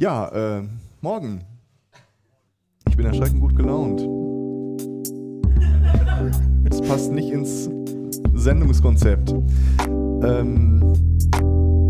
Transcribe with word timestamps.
Ja, 0.00 0.28
äh, 0.28 0.62
morgen. 1.02 1.44
Ich 2.88 2.96
bin 2.96 3.04
erschreckend 3.04 3.38
gut 3.38 3.54
gelaunt. 3.54 4.00
Es 6.64 6.80
passt 6.80 7.12
nicht 7.12 7.28
ins 7.28 7.68
Sendungskonzept. 8.32 9.34
Ähm, 10.22 10.94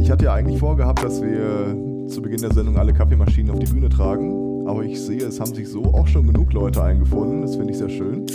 ich 0.01 0.11
hatte 0.11 0.25
ja 0.25 0.35
eigentlich 0.35 0.59
vorgehabt, 0.59 1.05
dass 1.05 1.23
wir 1.23 2.09
zu 2.09 2.21
Beginn 2.21 2.41
der 2.41 2.53
Sendung 2.53 2.79
alle 2.79 2.93
Kaffeemaschinen 2.93 3.53
auf 3.53 3.61
die 3.61 3.73
Bühne 3.73 3.89
tragen. 3.89 4.67
Aber 4.67 4.83
ich 4.83 5.01
sehe, 5.01 5.23
es 5.23 5.39
haben 5.39 5.55
sich 5.55 5.69
so 5.69 5.85
auch 5.95 6.09
schon 6.09 6.27
genug 6.27 6.53
Leute 6.53 6.83
eingefunden. 6.83 7.43
Das 7.43 7.55
finde 7.55 7.71
ich 7.71 7.79
sehr 7.79 7.91
schön. 7.91 8.27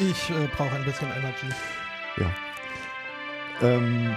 Ich 0.00 0.30
äh, 0.30 0.48
brauche 0.56 0.74
ein 0.74 0.84
bisschen 0.84 1.06
Energy. 1.16 1.46
Ja. 2.16 2.26
Ähm, 3.62 4.08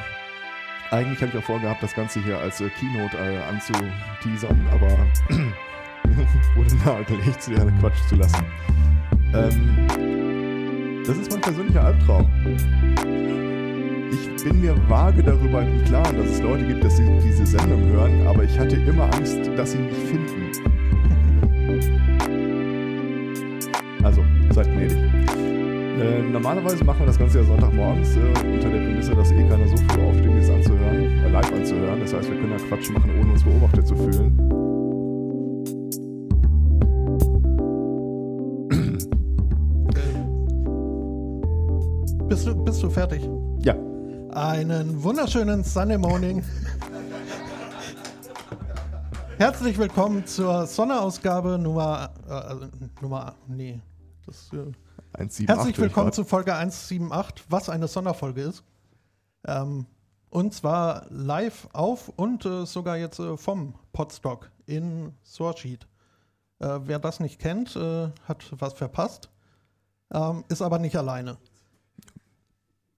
eigentlich 0.91 1.21
habe 1.21 1.31
ich 1.31 1.37
auch 1.37 1.43
vorgehabt, 1.45 1.81
das 1.81 1.95
Ganze 1.95 2.21
hier 2.21 2.37
als 2.37 2.59
äh, 2.61 2.69
Keynote 2.69 3.17
äh, 3.17 3.37
anzuteasern, 3.49 4.67
aber 4.71 4.88
wurde 6.55 6.75
nahegelegt, 6.85 7.41
sie 7.41 7.55
alle 7.55 7.71
Quatsch 7.79 8.02
zu 8.09 8.16
lassen. 8.16 8.45
Ähm, 9.33 9.88
das 11.05 11.17
ist 11.17 11.31
mein 11.31 11.41
persönlicher 11.41 11.85
Albtraum. 11.85 12.30
Ich 14.11 14.43
bin 14.43 14.59
mir 14.59 14.75
vage 14.89 15.23
darüber 15.23 15.61
im 15.61 15.83
Klaren, 15.85 16.17
dass 16.17 16.31
es 16.31 16.41
Leute 16.41 16.66
gibt, 16.66 16.83
dass 16.83 16.97
sie 16.97 17.08
diese 17.23 17.45
Sendung 17.45 17.81
hören, 17.85 18.27
aber 18.27 18.44
ich 18.44 18.59
hatte 18.59 18.75
immer 18.75 19.05
Angst, 19.16 19.39
dass 19.55 19.71
sie 19.71 19.80
mich 19.80 19.95
finden. 19.95 20.52
Also, 24.03 24.23
seid 24.49 24.66
gnädig. 24.66 24.97
Äh, 26.00 26.22
normalerweise 26.22 26.84
machen 26.84 27.00
wir 27.00 27.08
das 27.08 27.18
Ganze 27.20 27.40
ja 27.40 27.44
Sonntagmorgens 27.44 28.16
äh, 28.16 28.20
unter 28.20 28.70
der 28.70 28.80
Prämisse, 28.80 29.13
dass 29.13 29.31
eh 29.31 29.48
keiner 29.48 29.68
so 29.68 29.76
früh 29.76 30.02
aufsteht, 30.04 30.31
es 30.36 30.50
anzuhören, 30.50 31.20
äh, 31.20 31.30
live 31.30 31.52
anzuhören. 31.52 32.00
Das 32.00 32.14
heißt, 32.14 32.30
wir 32.30 32.38
können 32.40 32.58
da 32.58 32.64
Quatsch 32.66 32.90
machen, 32.91 33.12
ohne 33.20 33.31
uns 33.31 33.44
beobachtet 33.44 33.88
zu 33.88 33.95
fühlen. 33.95 34.38
Bist 42.30 42.48
du, 42.48 42.55
bist 42.55 42.81
du 42.81 42.89
fertig? 42.89 43.30
Ja. 43.59 43.76
Einen 44.31 45.03
wunderschönen 45.03 45.66
Sunday 45.66 45.98
Morning. 45.98 46.42
Herzlich 49.38 49.78
willkommen 49.78 50.26
zur 50.26 50.66
Sonderausgabe 50.66 51.58
Nummer, 51.59 52.11
äh, 52.30 52.31
also 52.31 52.67
Nummer, 53.02 53.33
nee, 53.48 53.81
das, 54.26 54.50
äh, 54.53 54.72
178 55.14 55.48
Herzlich 55.48 55.78
willkommen 55.78 56.08
grad. 56.08 56.16
zu 56.16 56.23
Folge 56.23 56.56
178, 56.56 57.45
was 57.50 57.70
eine 57.70 57.88
Sonderfolge 57.88 58.42
ist. 58.44 58.64
Ähm, 59.45 59.86
und 60.30 60.54
zwar 60.54 61.06
live 61.09 61.67
auf 61.73 62.09
und 62.16 62.45
äh, 62.45 62.66
sogar 62.66 62.95
jetzt 62.95 63.20
äh, 63.20 63.36
vom 63.36 63.76
Podstock 63.92 64.50
in 64.66 65.14
Sourceheet. 65.23 65.86
Äh, 66.59 66.80
wer 66.84 67.00
das 67.00 67.20
nicht 67.20 67.39
kennt, 67.39 67.76
äh, 67.76 68.09
hat 68.23 68.45
was 68.52 68.73
verpasst, 68.73 69.30
ähm, 70.14 70.45
ist 70.48 70.62
aber 70.62 70.80
nicht 70.80 70.95
alleine. 70.95 71.38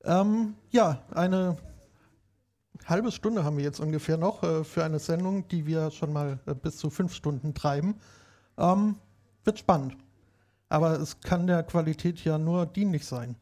Ähm, 0.03 0.53
ja, 0.69 1.01
eine 1.15 1.57
halbe 2.85 3.11
Stunde 3.11 3.43
haben 3.43 3.57
wir 3.57 3.63
jetzt 3.63 3.79
ungefähr 3.79 4.17
noch 4.17 4.43
äh, 4.43 4.63
für 4.63 4.83
eine 4.83 4.99
Sendung, 4.99 5.47
die 5.47 5.65
wir 5.65 5.89
schon 5.89 6.13
mal 6.13 6.39
äh, 6.45 6.53
bis 6.53 6.77
zu 6.77 6.91
fünf 6.91 7.15
Stunden 7.15 7.55
treiben. 7.55 7.95
Ähm, 8.57 8.97
wird 9.45 9.57
spannend. 9.57 9.97
Aber 10.73 10.99
es 10.99 11.19
kann 11.19 11.45
der 11.45 11.61
Qualität 11.61 12.23
ja 12.23 12.39
nur 12.39 12.65
dienlich 12.65 13.05
sein. 13.05 13.35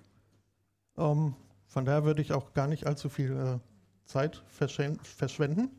Ähm, 0.98 1.34
von 1.66 1.86
daher 1.86 2.04
würde 2.04 2.22
ich 2.22 2.34
auch 2.34 2.54
gar 2.54 2.68
nicht 2.68 2.88
allzu 2.88 3.08
viel 3.08 3.32
äh, 3.32 3.60
Zeit 4.04 4.44
verschwen- 4.60 5.02
verschwenden, 5.02 5.72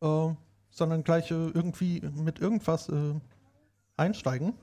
äh, 0.00 0.34
sondern 0.68 1.04
gleich 1.04 1.30
äh, 1.30 1.34
irgendwie 1.34 2.00
mit 2.00 2.40
irgendwas 2.40 2.88
äh, 2.88 3.14
einsteigen. 3.96 4.54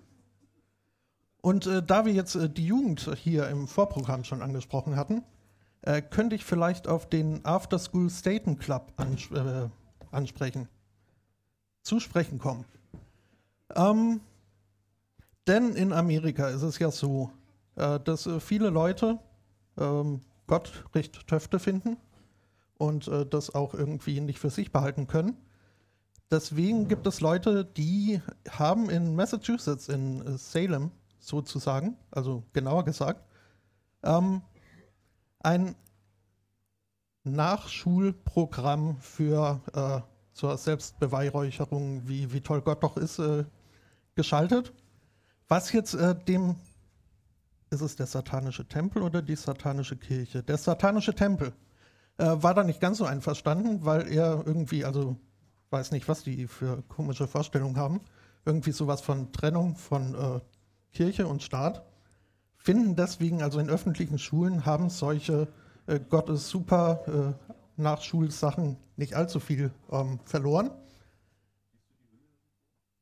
Und 1.39 1.65
äh, 1.65 1.81
da 1.81 2.03
wir 2.03 2.11
jetzt 2.11 2.35
äh, 2.35 2.49
die 2.49 2.67
Jugend 2.67 3.09
hier 3.15 3.47
im 3.47 3.65
Vorprogramm 3.65 4.25
schon 4.25 4.41
angesprochen 4.41 4.97
hatten, 4.97 5.23
könnte 6.09 6.35
ich 6.35 6.43
vielleicht 6.43 6.89
auf 6.89 7.07
den 7.07 7.45
After 7.45 7.79
School 7.79 8.09
Staten 8.09 8.57
Club 8.59 8.91
ans 8.97 9.29
ansprechen. 10.11 10.67
Zu 11.83 12.01
sprechen 12.01 12.37
kommen. 12.37 12.65
Ähm, 13.77 14.19
denn 15.49 15.75
in 15.75 15.91
Amerika 15.91 16.47
ist 16.49 16.61
es 16.61 16.79
ja 16.79 16.91
so, 16.91 17.31
äh, 17.75 17.99
dass 17.99 18.27
äh, 18.27 18.39
viele 18.39 18.69
Leute 18.69 19.19
ähm, 19.77 20.21
Gott 20.47 20.85
recht 20.93 21.27
Töfte 21.27 21.59
finden 21.59 21.97
und 22.77 23.07
äh, 23.07 23.25
das 23.25 23.53
auch 23.53 23.73
irgendwie 23.73 24.21
nicht 24.21 24.39
für 24.39 24.49
sich 24.49 24.71
behalten 24.71 25.07
können. 25.07 25.37
Deswegen 26.31 26.87
gibt 26.87 27.07
es 27.07 27.21
Leute, 27.21 27.65
die 27.65 28.21
haben 28.49 28.89
in 28.89 29.15
Massachusetts, 29.15 29.89
in 29.89 30.21
äh, 30.25 30.37
Salem 30.37 30.91
sozusagen, 31.19 31.97
also 32.11 32.43
genauer 32.53 32.85
gesagt, 32.85 33.25
ähm, 34.03 34.43
ein 35.39 35.75
Nachschulprogramm 37.23 38.97
für 38.97 39.61
äh, 39.73 40.01
zur 40.33 40.57
Selbstbeweihräucherung, 40.57 42.07
wie, 42.07 42.31
wie 42.31 42.41
toll 42.41 42.61
Gott 42.61 42.83
doch 42.83 42.97
ist, 42.97 43.19
äh, 43.19 43.45
geschaltet. 44.15 44.73
Was 45.49 45.71
jetzt 45.71 45.95
äh, 45.95 46.15
dem, 46.15 46.55
ist 47.71 47.81
es 47.81 47.95
der 47.95 48.05
satanische 48.05 48.67
Tempel 48.67 49.01
oder 49.01 49.23
die 49.23 49.35
satanische 49.35 49.97
Kirche? 49.97 50.43
Der 50.43 50.57
satanische 50.57 51.15
Tempel 51.15 51.53
äh, 52.17 52.25
war 52.37 52.53
da 52.53 52.63
nicht 52.63 52.79
ganz 52.79 52.99
so 52.99 53.05
einverstanden, 53.05 53.83
weil 53.83 54.07
er 54.11 54.43
irgendwie, 54.45 54.85
also 54.85 55.17
weiß 55.71 55.91
nicht, 55.91 56.07
was 56.07 56.23
die 56.23 56.45
für 56.45 56.83
komische 56.83 57.27
Vorstellungen 57.27 57.77
haben, 57.77 57.99
irgendwie 58.45 58.71
sowas 58.71 59.01
von 59.01 59.31
Trennung 59.31 59.75
von 59.75 60.13
äh, 60.13 60.39
Kirche 60.93 61.27
und 61.27 61.41
Staat, 61.41 61.83
finden 62.55 62.95
deswegen 62.95 63.41
also 63.41 63.59
in 63.59 63.69
öffentlichen 63.69 64.19
Schulen 64.19 64.67
haben 64.67 64.91
solche 64.91 65.47
äh, 65.87 65.99
Gott 66.09 66.29
ist 66.29 66.47
super 66.47 67.01
äh, 67.07 67.81
Nachschulsachen 67.81 68.77
nicht 68.97 69.15
allzu 69.15 69.39
viel 69.39 69.71
ähm, 69.91 70.19
verloren. 70.25 70.69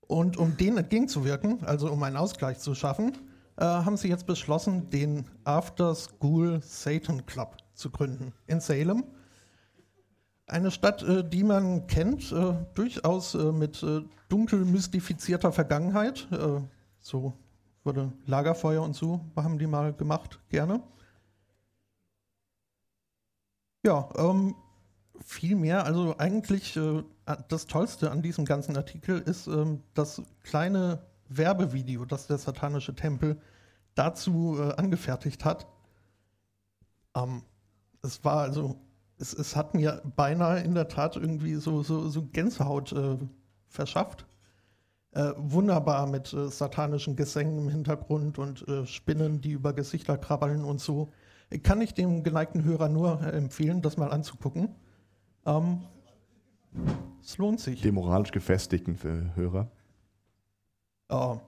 Und 0.07 0.38
um 0.38 0.56
denen 0.56 0.78
entgegenzuwirken, 0.78 1.63
also 1.66 1.91
um 1.91 2.01
einen 2.03 2.16
Ausgleich 2.16 2.59
zu 2.59 2.73
schaffen, 2.75 3.18
äh, 3.57 3.66
haben 3.66 3.97
sie 3.97 4.07
jetzt 4.07 4.25
beschlossen, 4.25 4.90
den 4.90 5.25
After 5.44 5.94
School 5.94 6.62
Satan 6.62 7.25
Club 7.25 7.57
zu 7.73 7.90
gründen 7.90 8.34
in 8.47 8.62
Salem. 8.62 9.03
Eine 10.45 10.72
Stadt, 10.72 11.03
äh, 11.03 11.28
die 11.28 11.44
man 11.44 11.88
kennt, 11.88 12.31
äh, 12.31 12.53
durchaus 12.73 13.35
äh, 13.35 13.51
mit 13.51 13.84
äh, 13.84 14.01
dunkel 14.29 14.63
mystifizierter 14.63 15.51
Vergangenheit. 15.51 16.28
Äh, 16.31 16.62
so 17.00 17.34
wurde 17.84 18.13
Lagerfeuer 18.25 18.81
und 18.81 18.95
so 18.95 19.19
haben 19.35 19.59
die 19.59 19.68
mal 19.68 19.94
gemacht, 19.94 20.39
gerne. 20.50 20.81
Ja, 23.85 24.09
ähm, 24.18 24.56
viel 25.19 25.56
mehr. 25.56 25.85
Also 25.85 26.16
eigentlich 26.18 26.78
das 27.49 27.67
Tollste 27.67 28.11
an 28.11 28.21
diesem 28.21 28.45
ganzen 28.45 28.77
Artikel 28.77 29.19
ist 29.19 29.47
ähm, 29.47 29.83
das 29.93 30.21
kleine 30.43 30.99
Werbevideo, 31.29 32.05
das 32.05 32.27
der 32.27 32.38
satanische 32.38 32.95
Tempel 32.95 33.38
dazu 33.95 34.57
äh, 34.59 34.73
angefertigt 34.75 35.43
hat. 35.43 35.67
Ähm, 37.15 37.43
es 38.01 38.23
war 38.23 38.38
also, 38.38 38.77
es, 39.19 39.33
es 39.33 39.55
hat 39.55 39.73
mir 39.73 40.01
beinahe 40.15 40.61
in 40.61 40.73
der 40.73 40.88
Tat 40.88 41.17
irgendwie 41.17 41.55
so, 41.55 41.83
so, 41.83 42.07
so 42.07 42.23
Gänsehaut 42.23 42.93
äh, 42.93 43.17
verschafft. 43.67 44.25
Äh, 45.11 45.33
wunderbar 45.35 46.05
mit 46.07 46.31
äh, 46.33 46.49
satanischen 46.49 47.15
Gesängen 47.15 47.57
im 47.57 47.69
Hintergrund 47.69 48.39
und 48.39 48.67
äh, 48.67 48.85
Spinnen, 48.85 49.41
die 49.41 49.51
über 49.51 49.73
Gesichter 49.73 50.17
krabbeln 50.17 50.63
und 50.63 50.79
so. 50.79 51.09
Kann 51.63 51.81
ich 51.81 51.94
dem 51.94 52.23
geneigten 52.23 52.63
Hörer 52.63 52.88
nur 52.89 53.21
äh, 53.21 53.31
empfehlen, 53.31 53.81
das 53.81 53.97
mal 53.97 54.11
anzugucken. 54.11 54.75
Ähm, 55.45 55.81
es 57.23 57.37
lohnt 57.37 57.59
sich. 57.59 57.81
Dem 57.81 57.95
moralisch 57.95 58.31
gefestigten 58.31 58.95
für 58.95 59.35
Hörer. 59.35 59.69
Oh. 61.09 61.39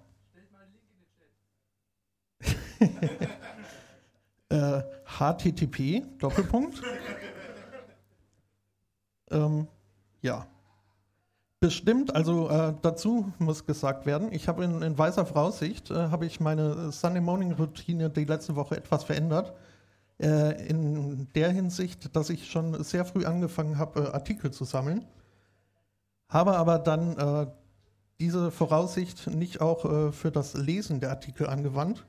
äh, 4.50 4.82
HTTP, 5.06 6.04
Doppelpunkt. 6.18 6.82
ähm, 9.32 9.68
ja. 10.22 10.48
Bestimmt, 11.62 12.16
also 12.16 12.50
äh, 12.50 12.74
dazu 12.82 13.34
muss 13.38 13.66
gesagt 13.66 14.06
werden, 14.06 14.32
ich 14.32 14.48
habe 14.48 14.64
in, 14.64 14.82
in 14.82 14.98
weiser 14.98 15.26
Voraussicht, 15.26 15.92
äh, 15.92 15.94
habe 15.94 16.26
ich 16.26 16.40
meine 16.40 16.94
Sunday 16.94 17.20
Morning 17.20 17.52
Routine 17.52 18.10
die 18.10 18.24
letzte 18.24 18.56
Woche 18.56 18.78
etwas 18.78 19.04
verändert. 19.04 19.54
Äh, 20.22 20.68
in 20.68 21.28
der 21.36 21.52
Hinsicht, 21.52 22.16
dass 22.16 22.30
ich 22.30 22.50
schon 22.50 22.82
sehr 22.84 23.04
früh 23.04 23.26
angefangen 23.26 23.78
habe, 23.78 24.02
äh, 24.02 24.14
Artikel 24.14 24.52
zu 24.52 24.64
sammeln. 24.64 25.06
Habe 26.30 26.56
aber 26.58 26.78
dann 26.78 27.18
äh, 27.18 27.48
diese 28.20 28.52
Voraussicht 28.52 29.28
nicht 29.28 29.62
auch 29.62 29.86
äh, 29.86 30.12
für 30.12 30.32
das 30.32 30.54
Lesen 30.54 31.00
der 31.00 31.10
Artikel 31.10 31.48
angewandt. 31.48 32.06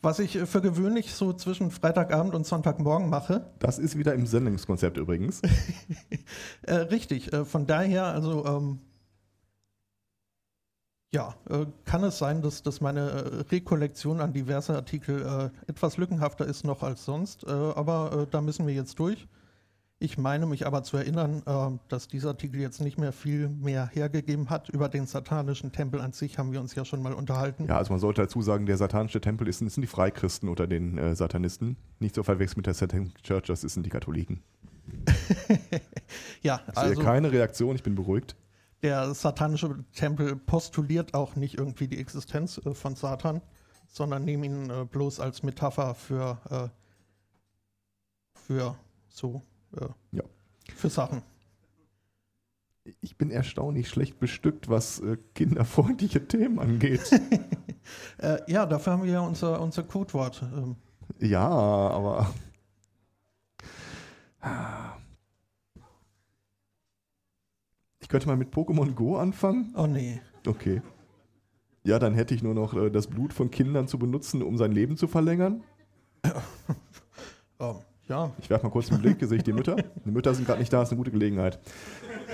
Was 0.00 0.20
ich 0.20 0.36
äh, 0.36 0.46
für 0.46 0.60
gewöhnlich 0.60 1.12
so 1.12 1.32
zwischen 1.32 1.72
Freitagabend 1.72 2.34
und 2.34 2.46
Sonntagmorgen 2.46 3.10
mache. 3.10 3.50
Das 3.58 3.80
ist 3.80 3.98
wieder 3.98 4.14
im 4.14 4.26
Sendungskonzept 4.26 4.96
übrigens. 4.96 5.42
Äh, 6.64 6.74
richtig, 6.74 7.32
äh, 7.32 7.44
von 7.44 7.66
daher, 7.66 8.04
also 8.06 8.46
ähm, 8.46 8.78
ja, 11.12 11.34
äh, 11.50 11.66
kann 11.84 12.04
es 12.04 12.18
sein, 12.18 12.40
dass, 12.40 12.62
dass 12.62 12.80
meine 12.80 13.50
Rekollektion 13.50 14.20
an 14.20 14.32
diverse 14.32 14.74
Artikel 14.74 15.50
etwas 15.66 15.96
lückenhafter 15.96 16.46
ist 16.46 16.64
noch 16.64 16.82
als 16.82 17.04
sonst, 17.04 17.46
aber 17.46 18.28
da 18.30 18.40
müssen 18.40 18.66
wir 18.66 18.74
jetzt 18.74 18.98
durch. 18.98 19.26
Ich 20.02 20.18
meine 20.18 20.46
mich 20.46 20.66
aber 20.66 20.82
zu 20.82 20.96
erinnern, 20.96 21.44
äh, 21.46 21.78
dass 21.88 22.08
dieser 22.08 22.30
Artikel 22.30 22.60
jetzt 22.60 22.80
nicht 22.80 22.98
mehr 22.98 23.12
viel 23.12 23.48
mehr 23.48 23.86
hergegeben 23.86 24.50
hat. 24.50 24.68
Über 24.68 24.88
den 24.88 25.06
satanischen 25.06 25.70
Tempel 25.70 26.00
an 26.00 26.12
sich 26.12 26.38
haben 26.38 26.50
wir 26.50 26.60
uns 26.60 26.74
ja 26.74 26.84
schon 26.84 27.02
mal 27.02 27.12
unterhalten. 27.12 27.66
Ja, 27.68 27.76
also 27.76 27.92
man 27.92 28.00
sollte 28.00 28.22
dazu 28.22 28.42
sagen, 28.42 28.66
der 28.66 28.76
satanische 28.76 29.20
Tempel 29.20 29.46
ist, 29.46 29.58
sind 29.58 29.76
die 29.76 29.86
Freikristen 29.86 30.48
unter 30.48 30.66
den 30.66 30.98
äh, 30.98 31.14
Satanisten. 31.14 31.76
Nicht 32.00 32.16
so 32.16 32.24
verwechseln 32.24 32.58
mit 32.58 32.66
der 32.66 32.74
Satanic 32.74 33.22
Church, 33.22 33.46
das 33.46 33.60
sind 33.60 33.86
die 33.86 33.90
Katholiken. 33.90 34.42
ja, 36.42 36.60
also 36.74 37.00
keine 37.00 37.30
Reaktion, 37.30 37.76
ich 37.76 37.84
bin 37.84 37.94
beruhigt. 37.94 38.34
Der 38.82 39.14
satanische 39.14 39.84
Tempel 39.94 40.34
postuliert 40.34 41.14
auch 41.14 41.36
nicht 41.36 41.58
irgendwie 41.58 41.86
die 41.86 42.00
Existenz 42.00 42.58
äh, 42.58 42.74
von 42.74 42.96
Satan, 42.96 43.40
sondern 43.86 44.24
nehmen 44.24 44.42
ihn 44.42 44.68
äh, 44.68 44.84
bloß 44.84 45.20
als 45.20 45.44
Metapher 45.44 45.94
für, 45.94 46.40
äh, 46.50 46.68
für 48.34 48.74
so 49.08 49.42
äh, 49.80 49.88
ja. 50.12 50.24
für 50.74 50.90
Sachen. 50.90 51.22
Ich 53.00 53.16
bin 53.16 53.30
erstaunlich 53.30 53.88
schlecht 53.88 54.18
bestückt, 54.18 54.68
was 54.68 54.98
äh, 55.00 55.16
kinderfreundliche 55.34 56.26
Themen 56.28 56.58
angeht. 56.58 57.12
äh, 58.18 58.38
ja, 58.50 58.66
dafür 58.66 58.94
haben 58.94 59.04
wir 59.04 59.12
ja 59.12 59.20
unser, 59.20 59.60
unser 59.60 59.84
Codewort. 59.84 60.42
Ähm. 60.42 60.76
Ja, 61.18 61.48
aber. 61.48 62.32
Ich 68.00 68.08
könnte 68.08 68.26
mal 68.26 68.36
mit 68.36 68.52
Pokémon 68.52 68.92
Go 68.94 69.16
anfangen. 69.16 69.72
Oh 69.76 69.86
nee. 69.86 70.20
Okay. 70.44 70.82
Ja, 71.84 71.98
dann 72.00 72.14
hätte 72.14 72.34
ich 72.34 72.42
nur 72.42 72.52
noch 72.52 72.74
äh, 72.74 72.90
das 72.90 73.06
Blut 73.06 73.32
von 73.32 73.50
Kindern 73.50 73.86
zu 73.86 73.96
benutzen, 73.96 74.42
um 74.42 74.58
sein 74.58 74.72
Leben 74.72 74.96
zu 74.96 75.06
verlängern. 75.06 75.62
oh. 77.60 77.76
Ja. 78.08 78.30
Ich 78.38 78.50
werfe 78.50 78.66
mal 78.66 78.70
kurz 78.70 78.90
einen 78.90 79.00
Blick, 79.00 79.18
sehe 79.20 79.38
ich 79.38 79.44
die 79.44 79.52
Mütter. 79.52 79.76
Die 80.04 80.10
Mütter 80.10 80.34
sind 80.34 80.46
gerade 80.46 80.60
nicht 80.60 80.72
da, 80.72 80.82
ist 80.82 80.90
eine 80.90 80.98
gute 80.98 81.10
Gelegenheit. 81.10 81.58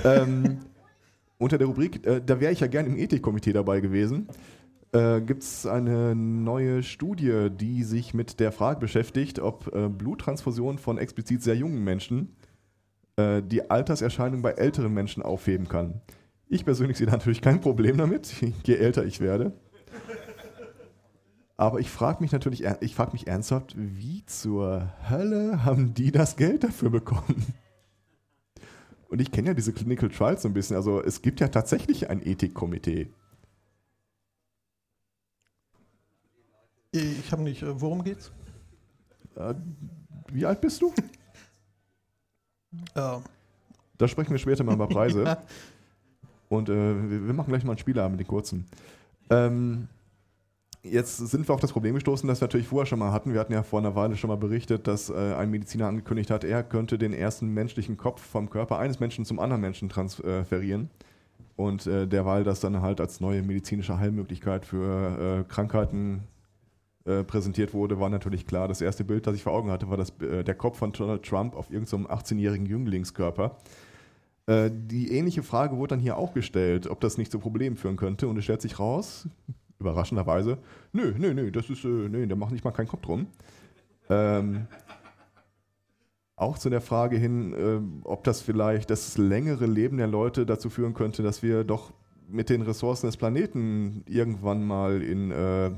Ähm, 0.05 0.59
unter 1.39 1.59
der 1.59 1.67
Rubrik, 1.67 2.05
äh, 2.07 2.21
da 2.25 2.41
wäre 2.41 2.53
ich 2.53 2.61
ja 2.61 2.67
gern 2.67 2.87
im 2.87 2.97
Ethikkomitee 2.97 3.53
dabei 3.53 3.81
gewesen, 3.81 4.29
äh, 4.93 5.21
gibt 5.21 5.43
es 5.43 5.67
eine 5.67 6.15
neue 6.15 6.83
Studie, 6.83 7.49
die 7.51 7.85
sich 7.85 8.15
mit 8.15 8.41
der 8.41 8.53
Frage 8.53 8.81
beschäftigt, 8.81 9.39
ob 9.39 9.73
äh, 9.75 9.89
Bluttransfusion 9.89 10.79
von 10.79 10.99
explizit 10.99 11.43
sehr 11.43 11.57
jungen 11.57 11.85
Menschen 11.85 12.37
äh, 13.17 13.43
die 13.43 13.71
Alterserscheinung 13.71 14.43
bei 14.43 14.53
älteren 14.53 14.95
Menschen 14.95 15.23
aufheben 15.23 15.69
kann. 15.69 16.01
Ich 16.49 16.65
persönlich 16.65 16.97
sehe 16.97 17.07
da 17.07 17.13
natürlich 17.13 17.43
kein 17.43 17.61
Problem 17.61 17.99
damit, 17.99 18.35
je 18.65 18.75
älter 18.75 19.05
ich 19.05 19.21
werde. 19.21 19.53
Aber 21.59 21.81
ich 21.81 21.91
frage 21.91 22.23
mich 22.23 22.31
natürlich, 22.31 22.65
ich 22.81 22.95
frage 22.95 23.13
mich 23.13 23.27
ernsthaft, 23.27 23.75
wie 23.77 24.25
zur 24.27 24.93
Hölle 25.11 25.65
haben 25.65 25.93
die 25.93 26.13
das 26.13 26.37
Geld 26.37 26.63
dafür 26.63 26.89
bekommen? 26.89 27.45
Und 29.09 29.21
ich 29.21 29.33
kenne 29.33 29.49
ja 29.49 29.55
diese 29.55 29.73
Clinical 29.73 30.09
Trials 30.09 30.43
so 30.43 30.49
ein 30.49 30.55
bisschen. 30.55 30.77
Also 30.77 31.03
es 31.03 31.21
gibt 31.21 31.41
ja 31.41 31.49
tatsächlich 31.49 32.11
ein 32.11 32.25
Ethikkomitee. 32.25 33.09
Ich 36.93 37.33
habe 37.33 37.43
nicht. 37.43 37.63
Äh, 37.63 37.81
worum 37.81 38.05
geht's? 38.05 38.31
Äh, 39.35 39.55
wie 40.31 40.47
alt 40.47 40.61
bist 40.61 40.81
du? 40.81 40.95
Uh. 42.97 43.21
Da 43.99 44.07
sprechen 44.07 44.31
wir 44.31 44.39
später 44.39 44.63
mal 44.63 44.75
über 44.75 44.87
Preise. 44.87 45.25
ja. 45.25 45.43
Und 46.49 46.69
äh, 46.69 47.27
wir, 47.27 47.35
machen 47.35 47.49
gleich 47.49 47.65
mal 47.65 47.73
einen 47.73 47.79
Spieleabend, 47.79 48.21
den 48.21 48.29
kurzen. 48.29 48.65
Ähm, 49.29 49.89
Jetzt 50.91 51.19
sind 51.19 51.49
wir 51.49 51.55
auf 51.55 51.61
das 51.61 51.73
Problem 51.73 51.95
gestoßen, 51.95 52.29
das 52.29 52.41
wir 52.41 52.47
natürlich 52.47 52.69
vorher 52.69 52.87
schon 52.87 52.99
mal 52.99 53.13
hatten. 53.13 53.33
Wir 53.33 53.41
hatten 53.41 53.53
ja 53.53 53.63
vor 53.63 53.79
einer 53.79 53.95
Weile 53.95 54.17
schon 54.17 54.29
mal 54.29 54.37
berichtet, 54.37 54.87
dass 54.87 55.11
äh, 55.11 55.15
ein 55.15 55.51
Mediziner 55.51 55.87
angekündigt 55.87 56.31
hat, 56.31 56.45
er 56.45 56.63
könnte 56.63 56.99
den 56.99 57.13
ersten 57.13 57.49
menschlichen 57.49 57.97
Kopf 57.97 58.23
vom 58.23 58.51
Körper 58.51 58.79
eines 58.79 59.01
Menschen 59.01 59.25
zum 59.25 59.41
anderen 59.41 59.61
Menschen 59.61 59.89
transferieren. 59.89 60.91
Und 61.57 61.87
äh, 61.87 62.07
derweil 62.07 62.45
das 62.45 62.61
dann 62.61 62.81
halt 62.83 63.01
als 63.01 63.21
neue 63.21 63.43
medizinische 63.43 63.99
Heilmöglichkeit 63.99 64.65
für 64.65 65.41
äh, 65.41 65.53
Krankheiten 65.53 66.23
äh, 67.05 67.25
präsentiert 67.25 67.75
wurde, 67.75 67.99
war 67.99 68.11
natürlich 68.11 68.47
klar. 68.47 68.69
Das 68.69 68.81
erste 68.81 69.03
Bild, 69.03 69.27
das 69.27 69.35
ich 69.35 69.43
vor 69.43 69.55
Augen 69.55 69.71
hatte, 69.71 69.89
war 69.91 69.97
das, 69.97 70.11
äh, 70.21 70.45
der 70.45 70.55
Kopf 70.55 70.79
von 70.79 70.93
Donald 70.93 71.25
Trump 71.25 71.57
auf 71.57 71.71
irgendeinem 71.71 72.05
so 72.05 72.11
18-jährigen 72.11 72.67
Jünglingskörper. 72.67 73.57
Äh, 74.47 74.71
die 74.73 75.13
ähnliche 75.13 75.43
Frage 75.43 75.77
wurde 75.77 75.95
dann 75.95 76.01
hier 76.01 76.17
auch 76.17 76.33
gestellt, 76.33 76.87
ob 76.87 77.01
das 77.01 77.19
nicht 77.19 77.33
zu 77.33 77.39
Problemen 77.39 77.77
führen 77.77 77.97
könnte. 77.97 78.29
Und 78.29 78.37
es 78.37 78.45
stellt 78.45 78.63
sich 78.63 78.79
raus, 78.79 79.27
überraschenderweise, 79.79 80.59
nö, 80.93 81.15
nö, 81.17 81.35
nö, 81.35 81.51
das 81.51 81.71
ist, 81.71 81.85
äh, 81.85 81.89
nö, 81.89 82.27
da 82.27 82.37
macht 82.37 82.53
nicht 82.53 82.65
mal 82.65 82.73
keinen 82.73 82.89
Kopf 82.89 83.03
drum. 83.03 83.27
Ähm, 84.11 84.67
auch 86.37 86.59
zu 86.59 86.71
der 86.71 86.81
Frage 86.81 87.17
hin, 87.17 87.53
äh, 87.53 87.81
ob 88.05 88.25
das 88.25 88.41
vielleicht 88.41 88.91
das 88.91 89.19
längere 89.19 89.67
Leben 89.67 89.97
der 89.97 90.07
Leute 90.07 90.47
dazu 90.47 90.71
führen 90.71 90.95
könnte, 90.95 91.23
dass 91.23 91.43
wir 91.43 91.65
doch 91.65 91.93
mit 92.29 92.49
den 92.49 92.63
Ressourcen 92.63 93.07
des 93.07 93.17
Planeten 93.17 94.05
irgendwann 94.07 94.65
mal 94.65 95.03
in 95.03 95.31
äh, 95.31 95.71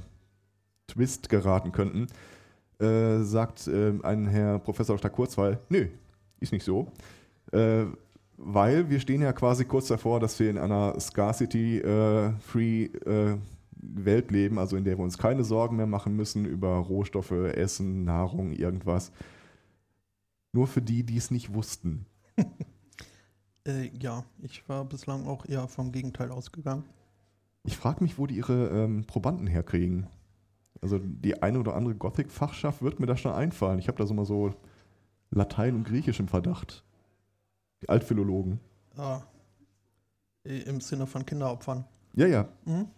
Twist 0.86 1.28
geraten 1.28 1.72
könnten, 1.72 2.08
äh, 2.78 3.20
sagt 3.20 3.68
äh, 3.68 3.92
ein 4.02 4.26
Herr 4.26 4.58
Professor 4.58 4.96
Dr. 4.96 5.10
Kurzweil, 5.10 5.58
nö, 5.68 5.86
ist 6.40 6.52
nicht 6.52 6.64
so. 6.64 6.88
Äh, 7.52 7.84
weil 8.36 8.88
wir 8.88 9.00
stehen 9.00 9.20
ja 9.22 9.32
quasi 9.32 9.64
kurz 9.64 9.88
davor, 9.88 10.18
dass 10.18 10.38
wir 10.40 10.48
in 10.48 10.58
einer 10.58 10.98
Scarcity-Free 10.98 12.88
Welt 13.94 14.30
leben, 14.30 14.58
also 14.58 14.76
in 14.76 14.84
der 14.84 14.98
wir 14.98 15.04
uns 15.04 15.18
keine 15.18 15.44
Sorgen 15.44 15.76
mehr 15.76 15.86
machen 15.86 16.16
müssen 16.16 16.44
über 16.44 16.76
Rohstoffe, 16.76 17.30
Essen, 17.30 18.04
Nahrung, 18.04 18.52
irgendwas. 18.52 19.12
Nur 20.52 20.66
für 20.66 20.82
die, 20.82 21.04
die 21.04 21.16
es 21.16 21.30
nicht 21.30 21.54
wussten. 21.54 22.06
äh, 23.66 23.90
ja, 23.98 24.24
ich 24.42 24.68
war 24.68 24.84
bislang 24.84 25.26
auch 25.26 25.46
eher 25.46 25.68
vom 25.68 25.92
Gegenteil 25.92 26.30
ausgegangen. 26.30 26.84
Ich 27.64 27.76
frage 27.76 28.02
mich, 28.02 28.18
wo 28.18 28.26
die 28.26 28.36
ihre 28.36 28.68
ähm, 28.68 29.04
Probanden 29.06 29.46
herkriegen. 29.46 30.06
Also 30.80 30.98
die 30.98 31.42
eine 31.42 31.60
oder 31.60 31.74
andere 31.74 31.94
Gothic-Fachschaft 31.94 32.82
wird 32.82 33.00
mir 33.00 33.06
da 33.06 33.16
schon 33.16 33.32
einfallen. 33.32 33.78
Ich 33.78 33.88
habe 33.88 33.98
da 33.98 34.06
so 34.06 34.14
mal 34.14 34.24
so 34.24 34.54
Latein 35.30 35.74
und 35.74 35.84
Griechisch 35.84 36.20
im 36.20 36.28
Verdacht. 36.28 36.84
Die 37.82 37.88
Altphilologen. 37.88 38.60
Ah. 38.96 39.22
Im 40.44 40.80
Sinne 40.80 41.06
von 41.06 41.24
Kinderopfern. 41.26 41.84
Ja, 42.14 42.26
ja. 42.26 42.48
Mhm. 42.64 42.88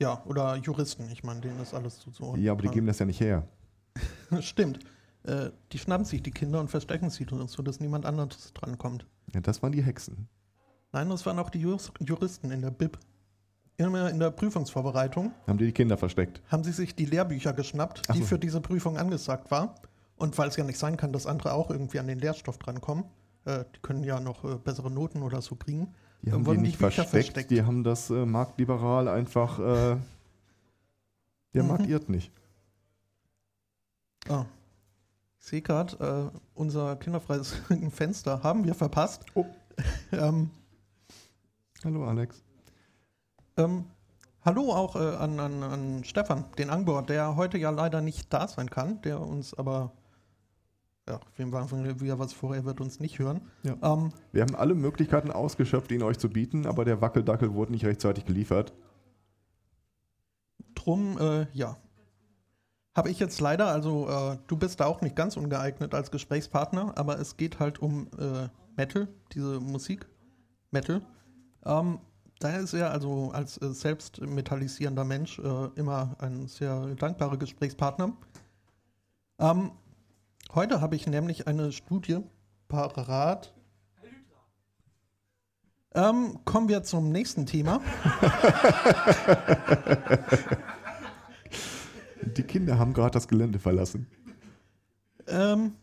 Ja, 0.00 0.22
oder 0.26 0.56
Juristen, 0.56 1.08
ich 1.10 1.22
meine, 1.22 1.40
denen 1.40 1.60
ist 1.60 1.74
alles 1.74 1.98
zuzuordnen. 2.00 2.44
Ja, 2.44 2.52
aber 2.52 2.62
die 2.62 2.68
geben 2.68 2.86
das 2.86 2.98
ja 2.98 3.06
nicht 3.06 3.20
her. 3.20 3.46
Stimmt. 4.40 4.80
Äh, 5.22 5.50
die 5.72 5.78
schnappen 5.78 6.04
sich 6.04 6.22
die 6.22 6.30
Kinder 6.30 6.60
und 6.60 6.68
verstecken 6.68 7.10
sie, 7.10 7.26
so 7.46 7.62
dass 7.62 7.80
niemand 7.80 8.04
anderes 8.04 8.52
drankommt. 8.52 9.06
Ja, 9.32 9.40
das 9.40 9.62
waren 9.62 9.72
die 9.72 9.82
Hexen. 9.82 10.28
Nein, 10.92 11.08
das 11.08 11.24
waren 11.26 11.38
auch 11.38 11.50
die 11.50 11.60
Juristen 11.60 12.50
in 12.50 12.62
der 12.62 12.70
Bib. 12.70 12.98
Immer 13.76 14.10
in 14.10 14.20
der 14.20 14.30
Prüfungsvorbereitung. 14.30 15.32
Haben 15.48 15.58
die 15.58 15.66
die 15.66 15.72
Kinder 15.72 15.96
versteckt? 15.96 16.40
Haben 16.46 16.62
sie 16.62 16.70
sich 16.70 16.94
die 16.94 17.06
Lehrbücher 17.06 17.52
geschnappt, 17.52 18.02
die 18.14 18.20
so. 18.20 18.26
für 18.26 18.38
diese 18.38 18.60
Prüfung 18.60 18.96
angesagt 18.98 19.50
war. 19.50 19.74
Und 20.16 20.38
weil 20.38 20.48
es 20.48 20.56
ja 20.56 20.62
nicht 20.62 20.78
sein 20.78 20.96
kann, 20.96 21.12
dass 21.12 21.26
andere 21.26 21.54
auch 21.54 21.70
irgendwie 21.70 21.98
an 21.98 22.06
den 22.06 22.20
Lehrstoff 22.20 22.58
drankommen, 22.58 23.04
äh, 23.46 23.64
die 23.74 23.80
können 23.80 24.04
ja 24.04 24.20
noch 24.20 24.44
äh, 24.44 24.56
bessere 24.58 24.90
Noten 24.90 25.22
oder 25.22 25.42
so 25.42 25.56
kriegen, 25.56 25.92
die 26.24 26.32
haben 26.32 26.44
die 26.44 26.56
nicht 26.56 26.76
versteckt, 26.76 27.10
versteckt, 27.10 27.50
die 27.50 27.62
haben 27.62 27.84
das 27.84 28.08
äh, 28.10 28.24
marktliberal 28.24 29.08
einfach. 29.08 29.58
Äh, 29.58 29.96
der 31.52 31.62
mhm. 31.62 31.68
Markt 31.68 31.86
irrt 31.86 32.08
nicht. 32.08 32.32
Ah. 34.28 34.46
Ich 35.38 35.46
sehe 35.46 35.60
gerade, 35.60 36.32
äh, 36.32 36.38
unser 36.54 36.96
kinderfreies 36.96 37.54
Fenster 37.90 38.42
haben 38.42 38.64
wir 38.64 38.74
verpasst. 38.74 39.26
Oh. 39.34 39.44
ähm, 40.12 40.50
hallo 41.84 42.06
Alex. 42.06 42.42
Ähm, 43.58 43.84
hallo 44.42 44.72
auch 44.72 44.96
äh, 44.96 45.16
an, 45.16 45.38
an, 45.38 45.62
an 45.62 46.04
Stefan, 46.04 46.46
den 46.56 46.70
Angbor, 46.70 47.02
der 47.02 47.36
heute 47.36 47.58
ja 47.58 47.68
leider 47.68 48.00
nicht 48.00 48.32
da 48.32 48.48
sein 48.48 48.70
kann, 48.70 49.02
der 49.02 49.20
uns 49.20 49.52
aber 49.52 49.92
ja, 51.08 51.20
wir 51.36 51.46
machen 51.46 52.00
wieder 52.00 52.18
was 52.18 52.32
vor, 52.32 52.54
er 52.54 52.64
wird 52.64 52.80
uns 52.80 52.98
nicht 52.98 53.18
hören. 53.18 53.42
Ja. 53.62 53.76
Ähm, 53.82 54.12
wir 54.32 54.42
haben 54.42 54.54
alle 54.54 54.74
Möglichkeiten 54.74 55.30
ausgeschöpft, 55.30 55.92
ihn 55.92 56.02
euch 56.02 56.18
zu 56.18 56.30
bieten, 56.30 56.66
aber 56.66 56.84
der 56.84 57.00
Wackeldackel 57.00 57.54
wurde 57.54 57.72
nicht 57.72 57.84
rechtzeitig 57.84 58.24
geliefert. 58.24 58.72
Drum, 60.74 61.18
äh, 61.18 61.46
ja. 61.52 61.76
Habe 62.96 63.10
ich 63.10 63.18
jetzt 63.18 63.40
leider, 63.40 63.66
also 63.66 64.08
äh, 64.08 64.38
du 64.46 64.56
bist 64.56 64.80
da 64.80 64.86
auch 64.86 65.00
nicht 65.00 65.16
ganz 65.16 65.36
ungeeignet 65.36 65.94
als 65.94 66.10
Gesprächspartner, 66.10 66.92
aber 66.96 67.18
es 67.18 67.36
geht 67.36 67.58
halt 67.58 67.80
um 67.80 68.08
äh, 68.18 68.48
Metal, 68.76 69.08
diese 69.32 69.60
Musik, 69.60 70.06
Metal. 70.70 71.02
Ähm, 71.66 71.98
da 72.38 72.56
ist 72.56 72.72
er 72.72 72.92
also 72.92 73.30
als 73.32 73.60
äh, 73.60 73.72
selbst 73.72 74.20
metallisierender 74.20 75.04
Mensch 75.04 75.38
äh, 75.38 75.66
immer 75.74 76.14
ein 76.18 76.46
sehr 76.46 76.94
dankbarer 76.94 77.36
Gesprächspartner. 77.36 78.12
Ähm, 79.38 79.72
Heute 80.52 80.80
habe 80.80 80.96
ich 80.96 81.06
nämlich 81.06 81.46
eine 81.46 81.72
Studie 81.72 82.18
parat. 82.68 83.54
Ähm, 85.94 86.40
kommen 86.44 86.68
wir 86.68 86.82
zum 86.82 87.10
nächsten 87.10 87.46
Thema. 87.46 87.80
Die 92.36 92.42
Kinder 92.42 92.78
haben 92.78 92.92
gerade 92.94 93.12
das 93.12 93.28
Gelände 93.28 93.60
verlassen. 93.60 94.08
Ähm, 95.28 95.74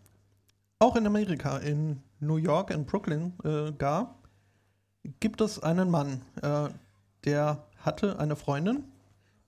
auch 0.80 0.96
in 0.96 1.06
Amerika, 1.08 1.58
in 1.58 2.01
New 2.20 2.36
York, 2.38 2.72
in 2.72 2.86
Brooklyn 2.86 3.34
äh, 3.44 3.72
gar, 3.72 4.15
gibt 5.20 5.41
es 5.41 5.60
einen 5.60 5.89
Mann, 5.89 6.22
äh, 6.41 6.70
der 7.25 7.65
hatte 7.77 8.20
eine 8.20 8.36
Freundin, 8.36 8.84